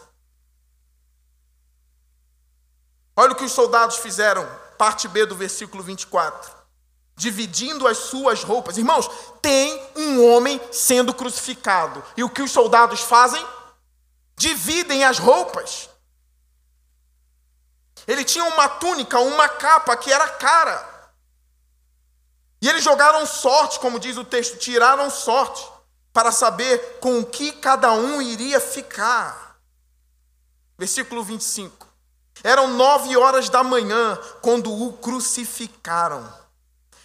[3.15, 6.51] Olha o que os soldados fizeram, parte B do versículo 24.
[7.15, 8.79] Dividindo as suas roupas.
[8.79, 9.09] Irmãos,
[9.43, 12.03] tem um homem sendo crucificado.
[12.17, 13.45] E o que os soldados fazem?
[14.43, 15.89] dividem as roupas.
[18.07, 20.91] Ele tinha uma túnica, uma capa que era cara.
[22.61, 25.67] E eles jogaram sorte, como diz o texto, tiraram sorte
[26.13, 29.57] para saber com o que cada um iria ficar.
[30.79, 31.89] Versículo 25.
[32.45, 36.33] Eram nove horas da manhã quando o crucificaram.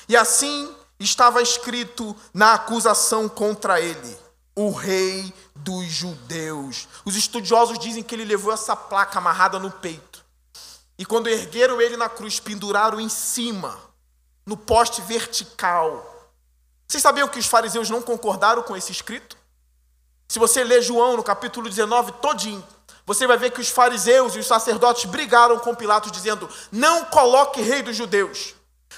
[0.10, 4.18] E assim estava escrito na acusação contra ele:
[4.56, 6.88] o rei dos judeus.
[7.06, 10.26] Os estudiosos dizem que ele levou essa placa amarrada no peito.
[10.98, 13.80] E quando ergueram ele na cruz, penduraram em cima,
[14.46, 16.32] no poste vertical.
[16.88, 19.38] Vocês sabiam que os fariseus não concordaram com esse escrito?
[20.28, 22.66] Se você ler João no capítulo 19 todinho,
[23.06, 27.62] você vai ver que os fariseus e os sacerdotes brigaram com Pilatos dizendo: "Não coloque
[27.62, 28.54] rei dos judeus.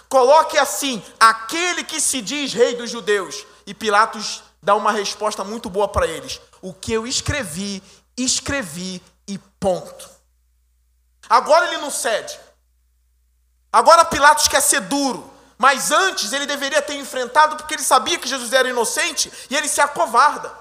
[0.07, 3.45] Coloque assim, aquele que se diz rei dos judeus".
[3.67, 7.83] E Pilatos dá uma resposta muito boa para eles: "O que eu escrevi,
[8.17, 10.18] escrevi e ponto".
[11.29, 12.39] Agora ele não cede.
[13.71, 15.31] Agora Pilatos quer ser duro.
[15.57, 19.67] Mas antes ele deveria ter enfrentado porque ele sabia que Jesus era inocente e ele
[19.67, 20.51] se acovarda.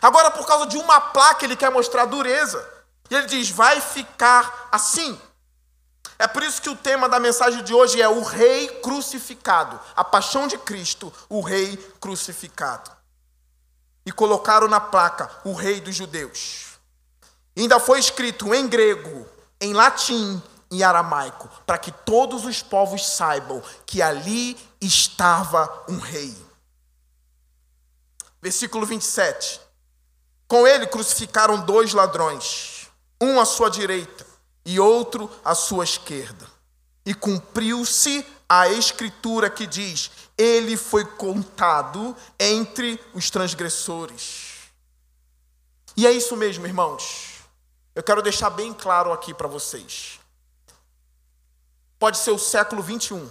[0.00, 2.62] Agora, por causa de uma placa, ele quer mostrar dureza.
[3.10, 5.18] E ele diz: vai ficar assim.
[6.18, 9.80] É por isso que o tema da mensagem de hoje é o Rei crucificado.
[9.96, 12.90] A paixão de Cristo, o Rei crucificado.
[14.04, 16.78] E colocaram na placa o Rei dos Judeus.
[17.56, 19.26] E ainda foi escrito em grego,
[19.62, 26.36] em latim e aramaico, para que todos os povos saibam que ali estava um rei.
[28.42, 29.60] Versículo 27.
[30.48, 32.88] Com ele crucificaram dois ladrões,
[33.20, 34.26] um à sua direita
[34.66, 36.50] e outro à sua esquerda.
[37.06, 44.52] E cumpriu-se a escritura que diz: Ele foi contado entre os transgressores.
[45.96, 47.31] E é isso mesmo, irmãos.
[47.94, 50.18] Eu quero deixar bem claro aqui para vocês.
[51.98, 53.28] Pode ser o século 21,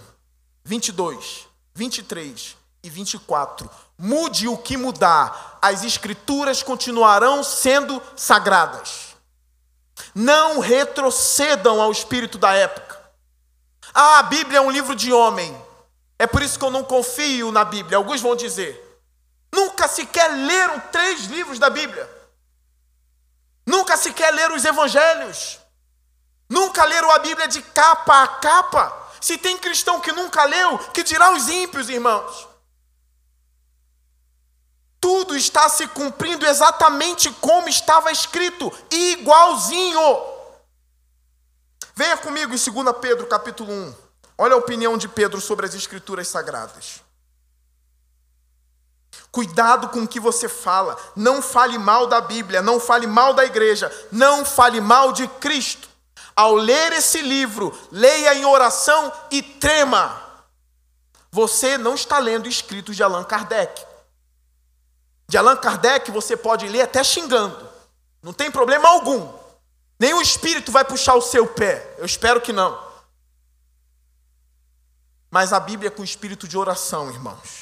[0.64, 3.68] 22, 23 e 24.
[3.98, 9.16] Mude o que mudar, as escrituras continuarão sendo sagradas.
[10.14, 13.00] Não retrocedam ao espírito da época.
[13.92, 15.54] Ah, a Bíblia é um livro de homem.
[16.18, 17.96] É por isso que eu não confio na Bíblia.
[17.98, 19.00] Alguns vão dizer.
[19.52, 22.08] Nunca sequer leram três livros da Bíblia.
[23.66, 25.58] Nunca sequer leram os evangelhos.
[26.48, 29.10] Nunca leram a Bíblia de capa a capa.
[29.20, 32.48] Se tem cristão que nunca leu, que dirá os ímpios, irmãos?
[35.00, 40.00] Tudo está se cumprindo exatamente como estava escrito, igualzinho.
[41.94, 43.94] Venha comigo em 2 Pedro, capítulo 1.
[44.38, 47.00] Olha a opinião de Pedro sobre as escrituras sagradas.
[49.32, 50.94] Cuidado com o que você fala.
[51.16, 55.88] Não fale mal da Bíblia, não fale mal da igreja, não fale mal de Cristo.
[56.36, 60.20] Ao ler esse livro, leia em oração e trema.
[61.30, 63.82] Você não está lendo escritos de Allan Kardec.
[65.26, 67.66] De Allan Kardec você pode ler até xingando.
[68.22, 69.32] Não tem problema algum.
[69.98, 71.94] Nenhum espírito vai puxar o seu pé.
[71.96, 72.78] Eu espero que não.
[75.30, 77.61] Mas a Bíblia é com espírito de oração, irmãos.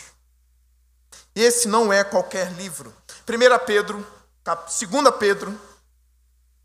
[1.34, 2.94] Esse não é qualquer livro.
[3.28, 4.06] 1 Pedro,
[4.44, 5.60] 2 Pedro,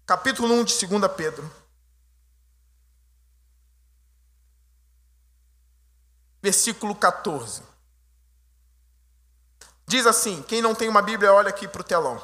[0.06, 1.52] capítulo 1 de 2 Pedro.
[6.42, 7.62] Versículo 14.
[9.88, 12.22] Diz assim: quem não tem uma Bíblia, olha aqui para o telão.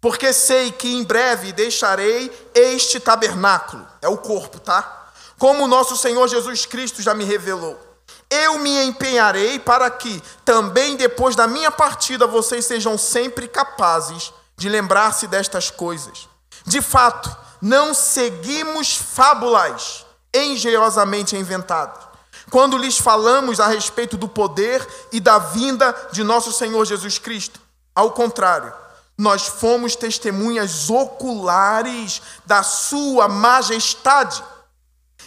[0.00, 5.12] Porque sei que em breve deixarei este tabernáculo, é o corpo, tá?
[5.38, 7.89] Como o nosso Senhor Jesus Cristo já me revelou
[8.30, 14.68] eu me empenharei para que, também depois da minha partida, vocês sejam sempre capazes de
[14.68, 16.28] lembrar-se destas coisas.
[16.64, 22.04] De fato, não seguimos fábulas engenhosamente inventadas.
[22.50, 27.60] Quando lhes falamos a respeito do poder e da vinda de nosso Senhor Jesus Cristo,
[27.94, 28.72] ao contrário,
[29.16, 34.42] nós fomos testemunhas oculares da Sua majestade.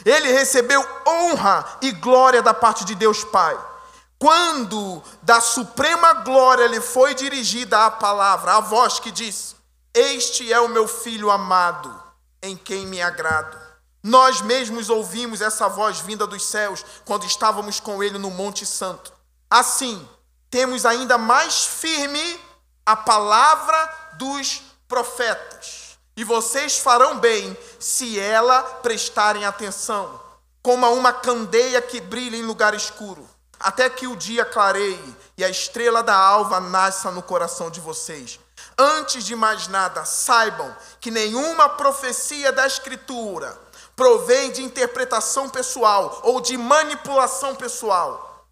[0.05, 3.57] Ele recebeu honra e glória da parte de Deus Pai.
[4.19, 9.55] Quando da suprema glória lhe foi dirigida a palavra, a voz que diz:
[9.93, 11.93] Este é o meu filho amado,
[12.41, 13.57] em quem me agrado.
[14.01, 19.13] Nós mesmos ouvimos essa voz vinda dos céus quando estávamos com ele no Monte Santo.
[19.49, 20.07] Assim,
[20.49, 22.39] temos ainda mais firme
[22.85, 25.82] a palavra dos profetas
[26.15, 30.19] e vocês farão bem se ela prestarem atenção,
[30.61, 33.27] como a uma candeia que brilha em lugar escuro,
[33.59, 38.39] até que o dia clareie e a estrela da alva nasça no coração de vocês.
[38.77, 43.59] Antes de mais nada, saibam que nenhuma profecia da Escritura
[43.95, 48.47] provém de interpretação pessoal ou de manipulação pessoal.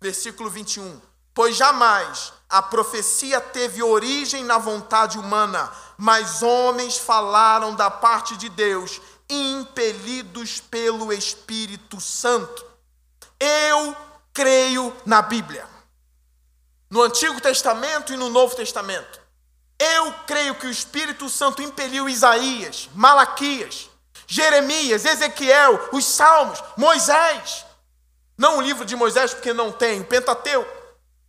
[0.00, 1.00] Versículo 21.
[1.34, 8.48] Pois jamais a profecia teve origem na vontade humana, mas homens falaram da parte de
[8.48, 12.64] Deus, impelidos pelo Espírito Santo.
[13.40, 13.96] Eu
[14.32, 15.66] creio na Bíblia.
[16.88, 19.20] No Antigo Testamento e no Novo Testamento.
[19.78, 23.90] Eu creio que o Espírito Santo impeliu Isaías, Malaquias,
[24.26, 27.66] Jeremias, Ezequiel, os Salmos, Moisés.
[28.38, 30.75] Não o livro de Moisés, porque não tem, o Pentateuco.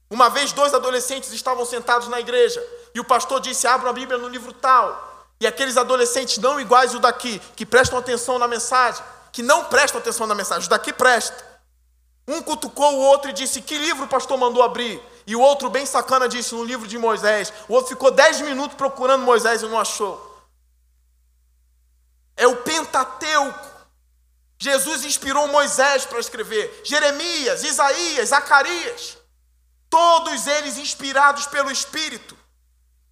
[0.10, 4.18] Uma vez, dois adolescentes estavam sentados na igreja e o pastor disse: Abra a Bíblia
[4.18, 5.06] no livro tal.
[5.40, 10.00] E aqueles adolescentes, não iguais o daqui, que prestam atenção na mensagem, que não prestam
[10.00, 11.46] atenção na mensagem, o daqui presta.
[12.28, 15.02] Um cutucou o outro e disse: Que livro o pastor mandou abrir?
[15.26, 17.54] E o outro, bem sacana, disse: No livro de Moisés.
[17.68, 20.26] O outro ficou dez minutos procurando Moisés e não achou.
[22.36, 23.68] É o Pentateuco.
[24.60, 29.18] Jesus inspirou Moisés para escrever, Jeremias, Isaías, Zacarias,
[29.90, 32.38] todos eles inspirados pelo Espírito.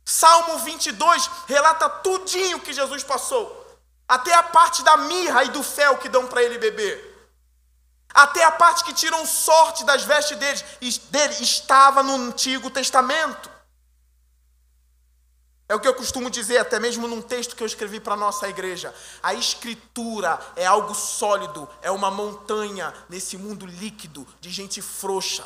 [0.03, 3.65] Salmo 22 relata tudinho que Jesus passou,
[4.07, 7.13] até a parte da mirra e do fel que dão para ele beber.
[8.13, 10.63] Até a parte que tiram sorte das vestes dele,
[11.09, 13.55] dele estava no Antigo Testamento.
[15.67, 18.17] É o que eu costumo dizer, até mesmo num texto que eu escrevi para a
[18.17, 18.93] nossa igreja.
[19.21, 25.43] A escritura é algo sólido, é uma montanha nesse mundo líquido de gente frouxa,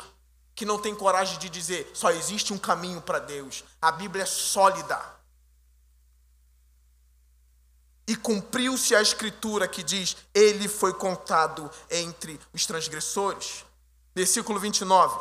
[0.60, 3.64] que não tem coragem de dizer só existe um caminho para Deus.
[3.80, 5.00] A Bíblia é sólida.
[8.06, 13.64] E cumpriu-se a escritura que diz: Ele foi contado entre os transgressores.
[14.14, 15.18] Versículo 29.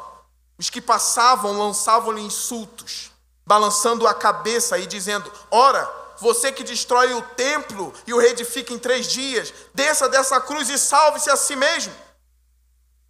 [0.57, 3.09] Os que passavam lançavam-lhe insultos
[3.45, 8.77] balançando a cabeça e dizendo: Ora, você que destrói o templo e o reedifica em
[8.77, 11.95] três dias, desça dessa cruz e salve-se a si mesmo.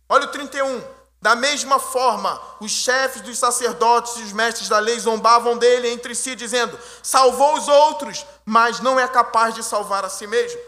[0.08, 0.99] Olha o 31.
[1.22, 6.16] Da mesma forma, os chefes dos sacerdotes e os mestres da lei zombavam dele entre
[6.16, 10.60] si, dizendo: Salvou os outros, mas não é capaz de salvar a si mesmo.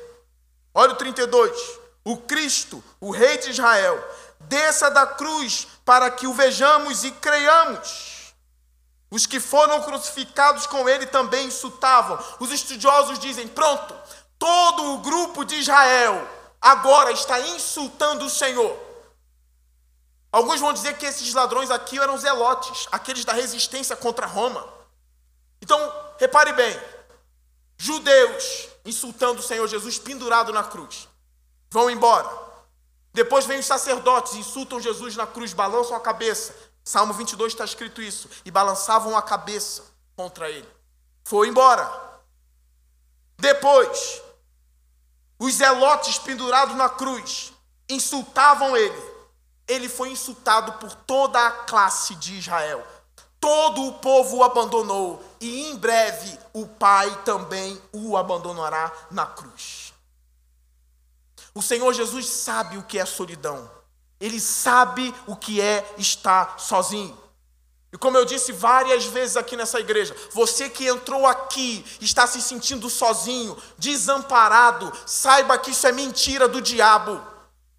[0.74, 1.80] Olha o 32.
[2.04, 4.04] O Cristo, o Rei de Israel,
[4.42, 8.34] desça da cruz para que o vejamos e creiamos.
[9.10, 12.20] Os que foram crucificados com ele também insultavam.
[12.40, 13.96] Os estudiosos dizem: pronto,
[14.38, 16.28] todo o grupo de Israel
[16.60, 18.91] agora está insultando o Senhor.
[20.32, 24.68] Alguns vão dizer que esses ladrões aqui eram zelotes, aqueles da resistência contra Roma.
[25.62, 25.80] Então,
[26.18, 26.80] repare bem:
[27.78, 31.08] judeus insultando o Senhor Jesus pendurado na cruz,
[31.70, 32.30] vão embora.
[33.14, 38.02] Depois vem os sacerdotes, insultam Jesus na cruz, balançam a cabeça, Salmo 22 está escrito
[38.02, 38.30] isso.
[38.44, 39.84] E balançavam a cabeça
[40.16, 40.68] contra ele.
[41.24, 41.90] Foi embora.
[43.38, 44.22] Depois,
[45.40, 47.54] os zelotes pendurados na cruz
[47.90, 49.11] insultavam ele.
[49.72, 52.86] Ele foi insultado por toda a classe de Israel.
[53.40, 55.24] Todo o povo o abandonou.
[55.40, 59.94] E em breve o Pai também o abandonará na cruz.
[61.56, 63.72] O Senhor Jesus sabe o que é solidão.
[64.20, 67.18] Ele sabe o que é estar sozinho.
[67.94, 72.42] E como eu disse várias vezes aqui nessa igreja, você que entrou aqui está se
[72.42, 77.32] sentindo sozinho, desamparado, saiba que isso é mentira do diabo.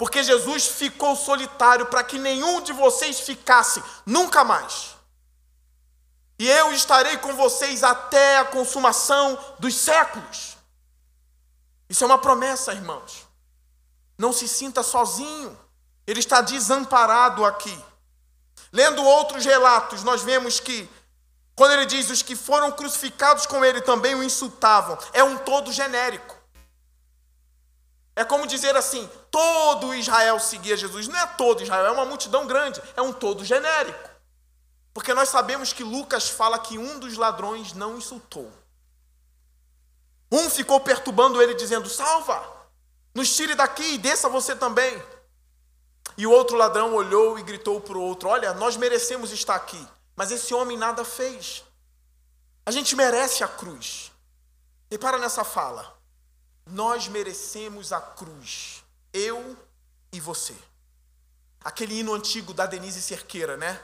[0.03, 4.97] Porque Jesus ficou solitário para que nenhum de vocês ficasse nunca mais.
[6.41, 10.57] E eu estarei com vocês até a consumação dos séculos.
[11.89, 13.29] Isso é uma promessa, irmãos.
[14.19, 15.57] Não se sinta sozinho.
[16.05, 17.85] Ele está desamparado aqui.
[18.73, 20.91] Lendo outros relatos, nós vemos que,
[21.55, 25.71] quando ele diz os que foram crucificados com ele também o insultavam, é um todo
[25.71, 26.37] genérico.
[28.17, 31.09] É como dizer assim: todo Israel seguia Jesus.
[31.09, 34.11] Não é todo Israel, é uma multidão grande, é um todo genérico.
[34.93, 38.53] Porque nós sabemos que Lucas fala que um dos ladrões não insultou.
[40.31, 42.47] Um ficou perturbando ele, dizendo: Salva,
[43.15, 45.03] nos tire daqui e desça você também.
[46.17, 49.89] E o outro ladrão olhou e gritou para o outro: Olha, nós merecemos estar aqui,
[50.15, 51.65] mas esse homem nada fez.
[52.67, 54.13] A gente merece a cruz.
[54.91, 55.97] E para nessa fala.
[56.67, 58.82] Nós merecemos a cruz.
[59.13, 59.57] Eu
[60.13, 60.57] e você.
[61.63, 63.81] Aquele hino antigo da Denise Cerqueira, né?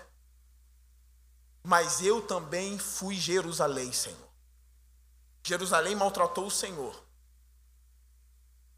[1.63, 4.29] Mas eu também fui Jerusalém, Senhor.
[5.43, 6.95] Jerusalém maltratou o Senhor.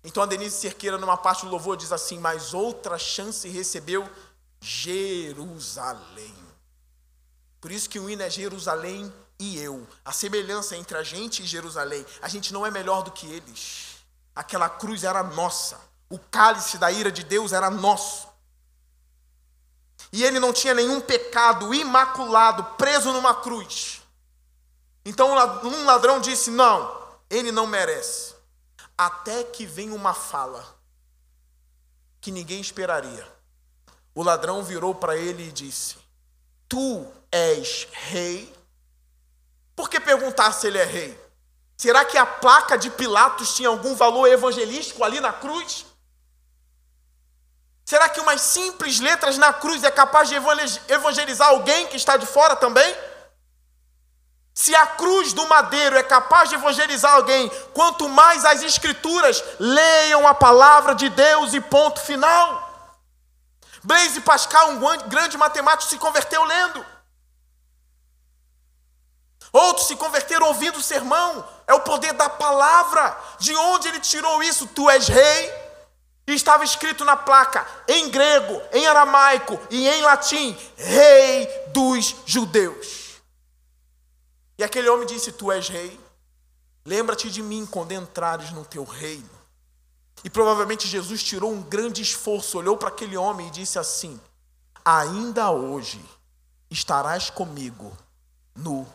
[0.02, 4.08] Então a Denise Cerqueira, numa parte do louvor, diz assim: Mas outra chance recebeu
[4.60, 6.34] Jerusalém.
[7.60, 9.86] Por isso que o hino é Jerusalém e eu.
[10.04, 12.04] A semelhança entre a gente e Jerusalém.
[12.22, 13.96] A gente não é melhor do que eles.
[14.34, 15.89] Aquela cruz era nossa.
[16.10, 18.28] O cálice da ira de Deus era nosso.
[20.12, 24.02] E ele não tinha nenhum pecado imaculado preso numa cruz.
[25.04, 27.00] Então um ladrão disse: Não,
[27.30, 28.34] ele não merece.
[28.98, 30.66] Até que vem uma fala
[32.20, 33.26] que ninguém esperaria.
[34.14, 35.96] O ladrão virou para ele e disse:
[36.68, 38.52] Tu és rei?
[39.76, 41.30] Por que perguntar se ele é rei?
[41.76, 45.86] Será que a placa de Pilatos tinha algum valor evangelístico ali na cruz?
[47.90, 52.24] Será que umas simples letras na cruz é capaz de evangelizar alguém que está de
[52.24, 52.96] fora também?
[54.54, 60.24] Se a cruz do madeiro é capaz de evangelizar alguém, quanto mais as escrituras leiam
[60.24, 62.94] a palavra de Deus e ponto final.
[63.82, 66.86] Blaise Pascal, um grande matemático, se converteu lendo.
[69.52, 71.44] Outros se converteram ouvindo o sermão.
[71.66, 73.18] É o poder da palavra.
[73.40, 74.68] De onde ele tirou isso?
[74.68, 75.69] Tu és rei.
[76.30, 83.20] E estava escrito na placa, em grego, em aramaico e em latim: Rei dos Judeus.
[84.56, 85.98] E aquele homem disse: Tu és rei.
[86.84, 89.28] Lembra-te de mim quando entrares no teu reino.
[90.22, 94.20] E provavelmente Jesus tirou um grande esforço, olhou para aquele homem e disse assim:
[94.84, 96.00] Ainda hoje
[96.70, 97.92] estarás comigo
[98.54, 98.86] no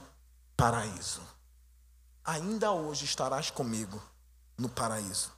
[0.56, 1.22] paraíso.
[2.24, 4.02] Ainda hoje estarás comigo
[4.58, 5.35] no paraíso.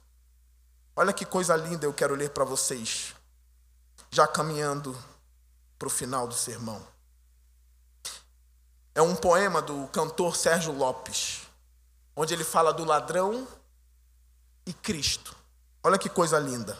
[1.00, 3.14] Olha que coisa linda eu quero ler para vocês,
[4.10, 4.98] já caminhando
[5.78, 6.84] para o final do sermão.
[8.96, 11.42] É um poema do cantor Sérgio Lopes,
[12.16, 13.46] onde ele fala do ladrão
[14.66, 15.36] e Cristo.
[15.84, 16.76] Olha que coisa linda.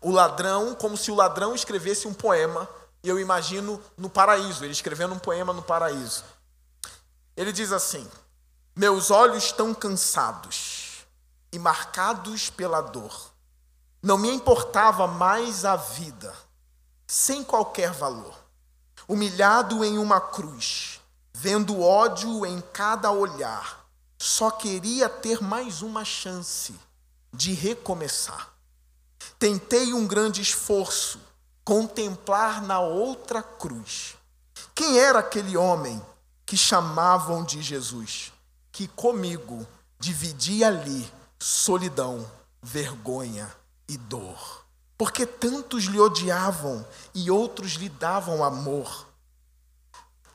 [0.00, 2.66] O ladrão, como se o ladrão escrevesse um poema,
[3.02, 6.24] e eu imagino no paraíso, ele escrevendo um poema no paraíso.
[7.36, 8.10] Ele diz assim:
[8.74, 11.04] Meus olhos estão cansados
[11.52, 13.33] e marcados pela dor.
[14.04, 16.34] Não me importava mais a vida,
[17.06, 18.38] sem qualquer valor.
[19.08, 21.00] Humilhado em uma cruz,
[21.32, 23.88] vendo ódio em cada olhar,
[24.18, 26.78] só queria ter mais uma chance
[27.32, 28.52] de recomeçar.
[29.38, 31.18] Tentei um grande esforço,
[31.64, 34.16] contemplar na outra cruz.
[34.74, 35.98] Quem era aquele homem
[36.44, 38.34] que chamavam de Jesus,
[38.70, 39.66] que comigo
[39.98, 42.30] dividia ali solidão,
[42.62, 43.50] vergonha
[43.88, 44.64] e dor.
[44.96, 49.06] Porque tantos lhe odiavam e outros lhe davam amor.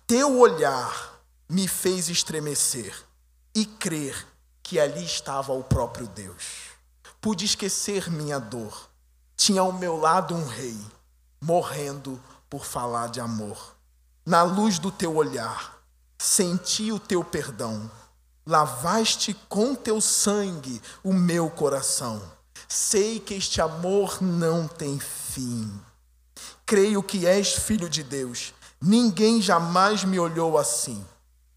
[0.06, 2.94] Teu olhar me fez estremecer
[3.56, 4.28] e crer
[4.62, 6.70] que ali estava o próprio Deus.
[7.22, 8.90] Pude esquecer minha dor.
[9.36, 10.78] Tinha ao meu lado um rei,
[11.42, 13.76] morrendo por falar de amor.
[14.26, 15.82] Na luz do teu olhar,
[16.18, 17.90] senti o teu perdão,
[18.46, 22.22] lavaste com teu sangue o meu coração.
[22.70, 25.70] Sei que este amor não tem fim.
[26.66, 28.54] Creio que és filho de Deus.
[28.80, 31.04] Ninguém jamais me olhou assim.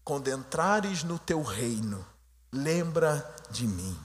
[0.03, 2.03] Quando entrares no teu reino,
[2.51, 3.97] lembra de mim.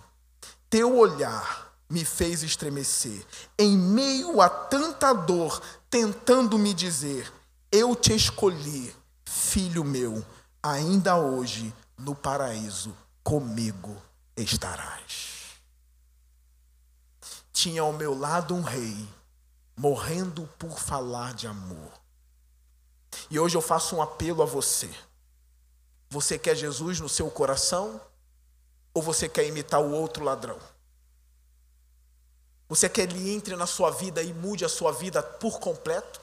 [0.69, 3.27] Teu olhar me fez estremecer,
[3.59, 7.33] em meio a tanta dor, tentando me dizer:
[7.73, 8.95] Eu te escolhi,
[9.25, 10.23] filho meu
[10.63, 13.97] ainda hoje no paraíso comigo
[14.37, 15.38] estarás.
[17.59, 18.97] Tinha ao meu lado um rei,
[19.77, 21.91] morrendo por falar de amor.
[23.29, 24.89] E hoje eu faço um apelo a você.
[26.09, 28.01] Você quer Jesus no seu coração?
[28.95, 30.57] Ou você quer imitar o outro ladrão?
[32.69, 36.21] Você quer que ele entre na sua vida e mude a sua vida por completo?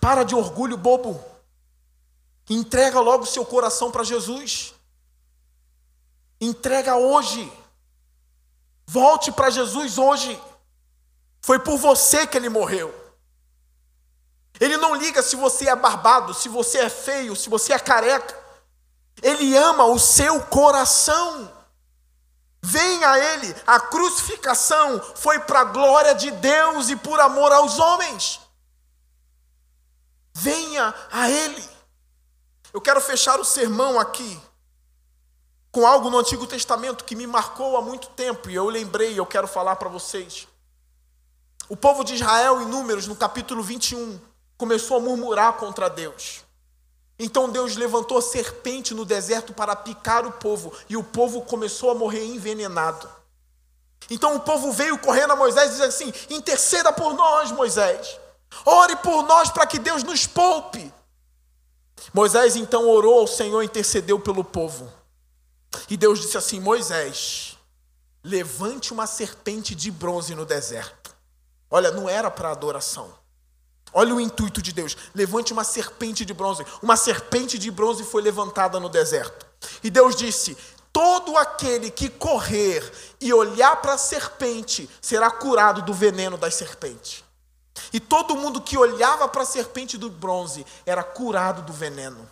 [0.00, 1.22] Para de orgulho bobo.
[2.48, 4.72] Entrega logo seu coração para Jesus.
[6.40, 7.52] Entrega hoje.
[8.86, 10.40] Volte para Jesus hoje.
[11.42, 12.94] Foi por você que ele morreu.
[14.60, 18.38] Ele não liga se você é barbado, se você é feio, se você é careca.
[19.22, 21.52] Ele ama o seu coração.
[22.62, 23.54] Venha a Ele.
[23.66, 28.40] A crucificação foi para a glória de Deus e por amor aos homens.
[30.34, 31.68] Venha a Ele.
[32.72, 34.40] Eu quero fechar o sermão aqui
[35.74, 39.26] com algo no Antigo Testamento que me marcou há muito tempo e eu lembrei, eu
[39.26, 40.46] quero falar para vocês.
[41.68, 44.20] O povo de Israel, em Números, no capítulo 21,
[44.56, 46.44] começou a murmurar contra Deus.
[47.18, 51.90] Então Deus levantou a serpente no deserto para picar o povo e o povo começou
[51.90, 53.08] a morrer envenenado.
[54.08, 58.16] Então o povo veio correndo a Moisés e disse assim: interceda por nós, Moisés.
[58.64, 60.92] Ore por nós para que Deus nos poupe.
[62.12, 65.02] Moisés então orou ao Senhor e intercedeu pelo povo.
[65.88, 67.58] E Deus disse assim: Moisés,
[68.22, 71.14] levante uma serpente de bronze no deserto.
[71.70, 73.12] Olha, não era para adoração.
[73.92, 76.64] Olha o intuito de Deus: levante uma serpente de bronze.
[76.82, 79.46] Uma serpente de bronze foi levantada no deserto.
[79.82, 80.56] E Deus disse:
[80.92, 82.82] Todo aquele que correr
[83.20, 87.24] e olhar para a serpente será curado do veneno das serpentes.
[87.92, 92.28] E todo mundo que olhava para a serpente do bronze era curado do veneno.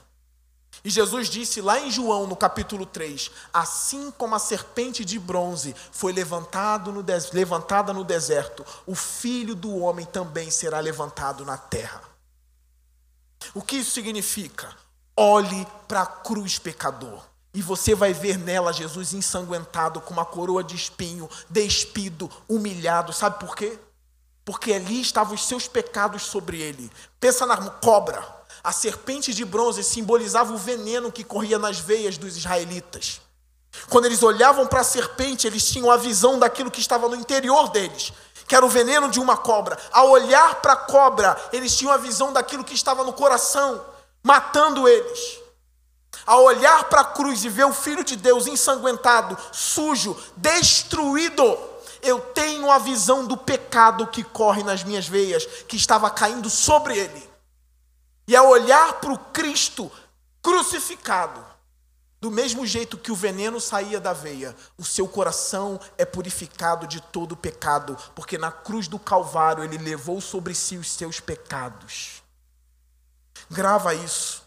[0.85, 5.75] E Jesus disse lá em João, no capítulo 3: Assim como a serpente de bronze
[5.93, 7.03] foi no
[7.33, 12.03] levantada no deserto, o filho do homem também será levantado na terra.
[13.55, 14.75] O que isso significa?
[15.17, 17.23] Olhe para a cruz, pecador,
[17.55, 23.13] e você vai ver nela Jesus ensanguentado, com uma coroa de espinho, despido, humilhado.
[23.13, 23.79] Sabe por quê?
[24.45, 26.91] Porque ali estavam os seus pecados sobre ele.
[27.21, 28.42] Pensa na cobra.
[28.65, 33.21] A serpente de bronze simbolizava o veneno que corria nas veias dos israelitas.
[33.89, 37.71] Quando eles olhavam para a serpente, eles tinham a visão daquilo que estava no interior
[37.71, 38.13] deles,
[38.47, 39.77] que era o veneno de uma cobra.
[39.91, 43.85] Ao olhar para a cobra, eles tinham a visão daquilo que estava no coração,
[44.23, 45.41] matando eles.
[46.25, 51.59] Ao olhar para a cruz e ver o Filho de Deus ensanguentado, sujo, destruído,
[52.01, 56.97] eu tenho a visão do pecado que corre nas minhas veias, que estava caindo sobre
[56.97, 57.32] ele.
[58.33, 59.93] E ao olhar para o Cristo
[60.41, 61.45] crucificado,
[62.19, 66.99] do mesmo jeito que o veneno saía da veia, o seu coração é purificado de
[66.99, 72.23] todo pecado, porque na cruz do Calvário ele levou sobre si os seus pecados.
[73.51, 74.43] Grava isso.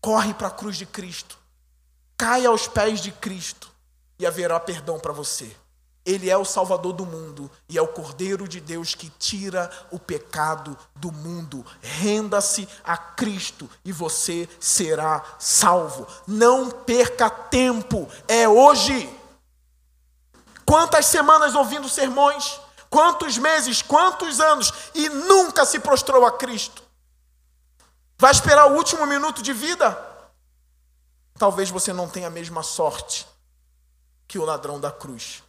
[0.00, 1.36] Corre para a cruz de Cristo.
[2.16, 3.72] Cai aos pés de Cristo
[4.20, 5.56] e haverá perdão para você.
[6.04, 9.98] Ele é o Salvador do mundo e é o Cordeiro de Deus que tira o
[9.98, 11.64] pecado do mundo.
[11.80, 16.06] Renda-se a Cristo e você será salvo.
[16.26, 19.14] Não perca tempo, é hoje.
[20.64, 26.82] Quantas semanas ouvindo sermões, quantos meses, quantos anos e nunca se prostrou a Cristo?
[28.16, 29.98] Vai esperar o último minuto de vida?
[31.38, 33.26] Talvez você não tenha a mesma sorte
[34.28, 35.42] que o ladrão da cruz.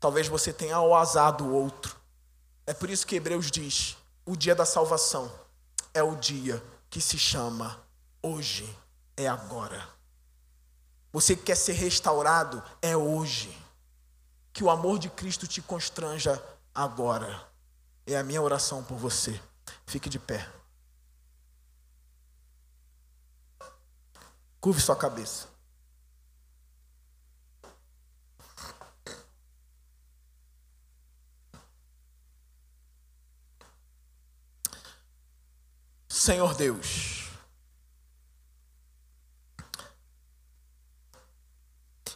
[0.00, 1.94] Talvez você tenha o azar do outro.
[2.66, 5.30] É por isso que Hebreus diz: o dia da salvação
[5.92, 7.78] é o dia que se chama
[8.22, 8.74] hoje,
[9.16, 9.86] é agora.
[11.12, 13.56] Você que quer ser restaurado, é hoje.
[14.52, 16.42] Que o amor de Cristo te constranja
[16.74, 17.46] agora.
[18.06, 19.40] É a minha oração por você.
[19.86, 20.48] Fique de pé.
[24.60, 25.49] Curve sua cabeça.
[36.20, 37.30] Senhor Deus.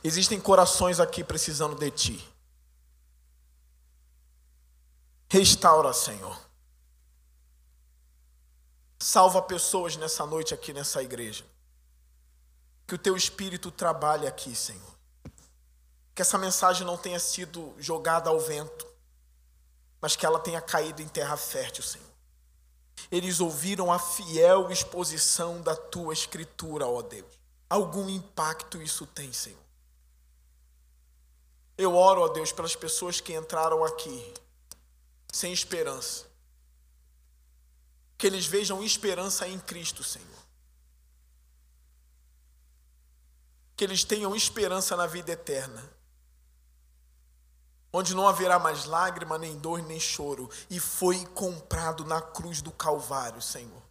[0.05, 2.35] Existem corações aqui precisando de Ti.
[5.27, 6.39] Restaura, Senhor.
[8.99, 11.47] Salva pessoas nessa noite aqui nessa igreja.
[12.87, 14.95] Que o Teu Espírito trabalhe aqui, Senhor.
[16.15, 18.87] Que essa mensagem não tenha sido jogada ao vento,
[19.99, 22.14] mas que ela tenha caído em terra fértil, Senhor.
[23.15, 27.39] Eles ouviram a fiel exposição da tua escritura, ó Deus.
[27.71, 29.63] Algum impacto isso tem, Senhor.
[31.79, 34.35] Eu oro, ó Deus, pelas pessoas que entraram aqui
[35.33, 36.27] sem esperança.
[38.19, 40.45] Que eles vejam esperança em Cristo, Senhor.
[43.77, 45.89] Que eles tenham esperança na vida eterna
[47.97, 52.73] onde não haverá mais lágrima, nem dor, nem choro, e foi comprado na cruz do
[52.73, 53.83] Calvário, Senhor.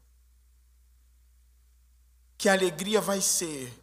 [2.37, 3.73] Que alegria vai ser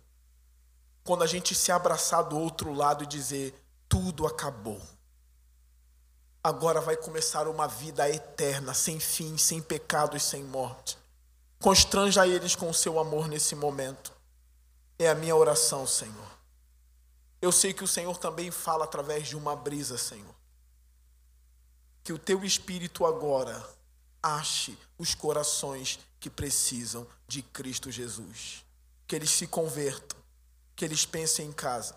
[1.03, 3.59] quando a gente se abraçar do outro lado e dizer:
[3.89, 4.81] tudo acabou.
[6.45, 10.99] Agora vai começar uma vida eterna, sem fim, sem pecado e sem morte.
[11.59, 14.13] Constranja eles com o seu amor nesse momento.
[14.99, 16.40] É a minha oração, Senhor.
[17.41, 20.35] Eu sei que o Senhor também fala através de uma brisa, Senhor.
[22.05, 23.67] Que o teu espírito agora
[24.23, 28.65] ache os corações que precisam de Cristo Jesus.
[29.07, 30.19] Que eles se convertam,
[30.77, 31.97] que eles pensem em casa,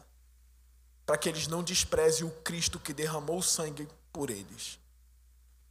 [1.06, 4.80] para que eles não desprezem o Cristo que derramou sangue por eles.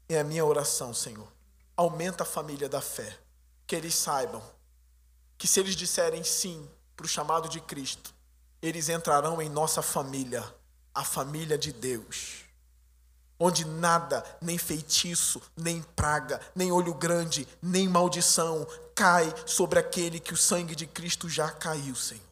[0.09, 1.27] É a minha oração, Senhor.
[1.75, 3.19] Aumenta a família da fé.
[3.67, 4.43] Que eles saibam
[5.39, 8.15] que se eles disserem sim para o chamado de Cristo,
[8.63, 10.43] eles entrarão em nossa família,
[10.95, 12.45] a família de Deus,
[13.39, 20.33] onde nada, nem feitiço, nem praga, nem olho grande, nem maldição cai sobre aquele que
[20.33, 22.23] o sangue de Cristo já caiu, Senhor.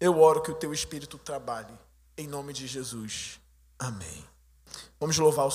[0.00, 1.78] Eu oro que o teu Espírito trabalhe,
[2.16, 3.38] em nome de Jesus.
[3.78, 4.24] Amém.
[4.98, 5.44] Vamos louvar o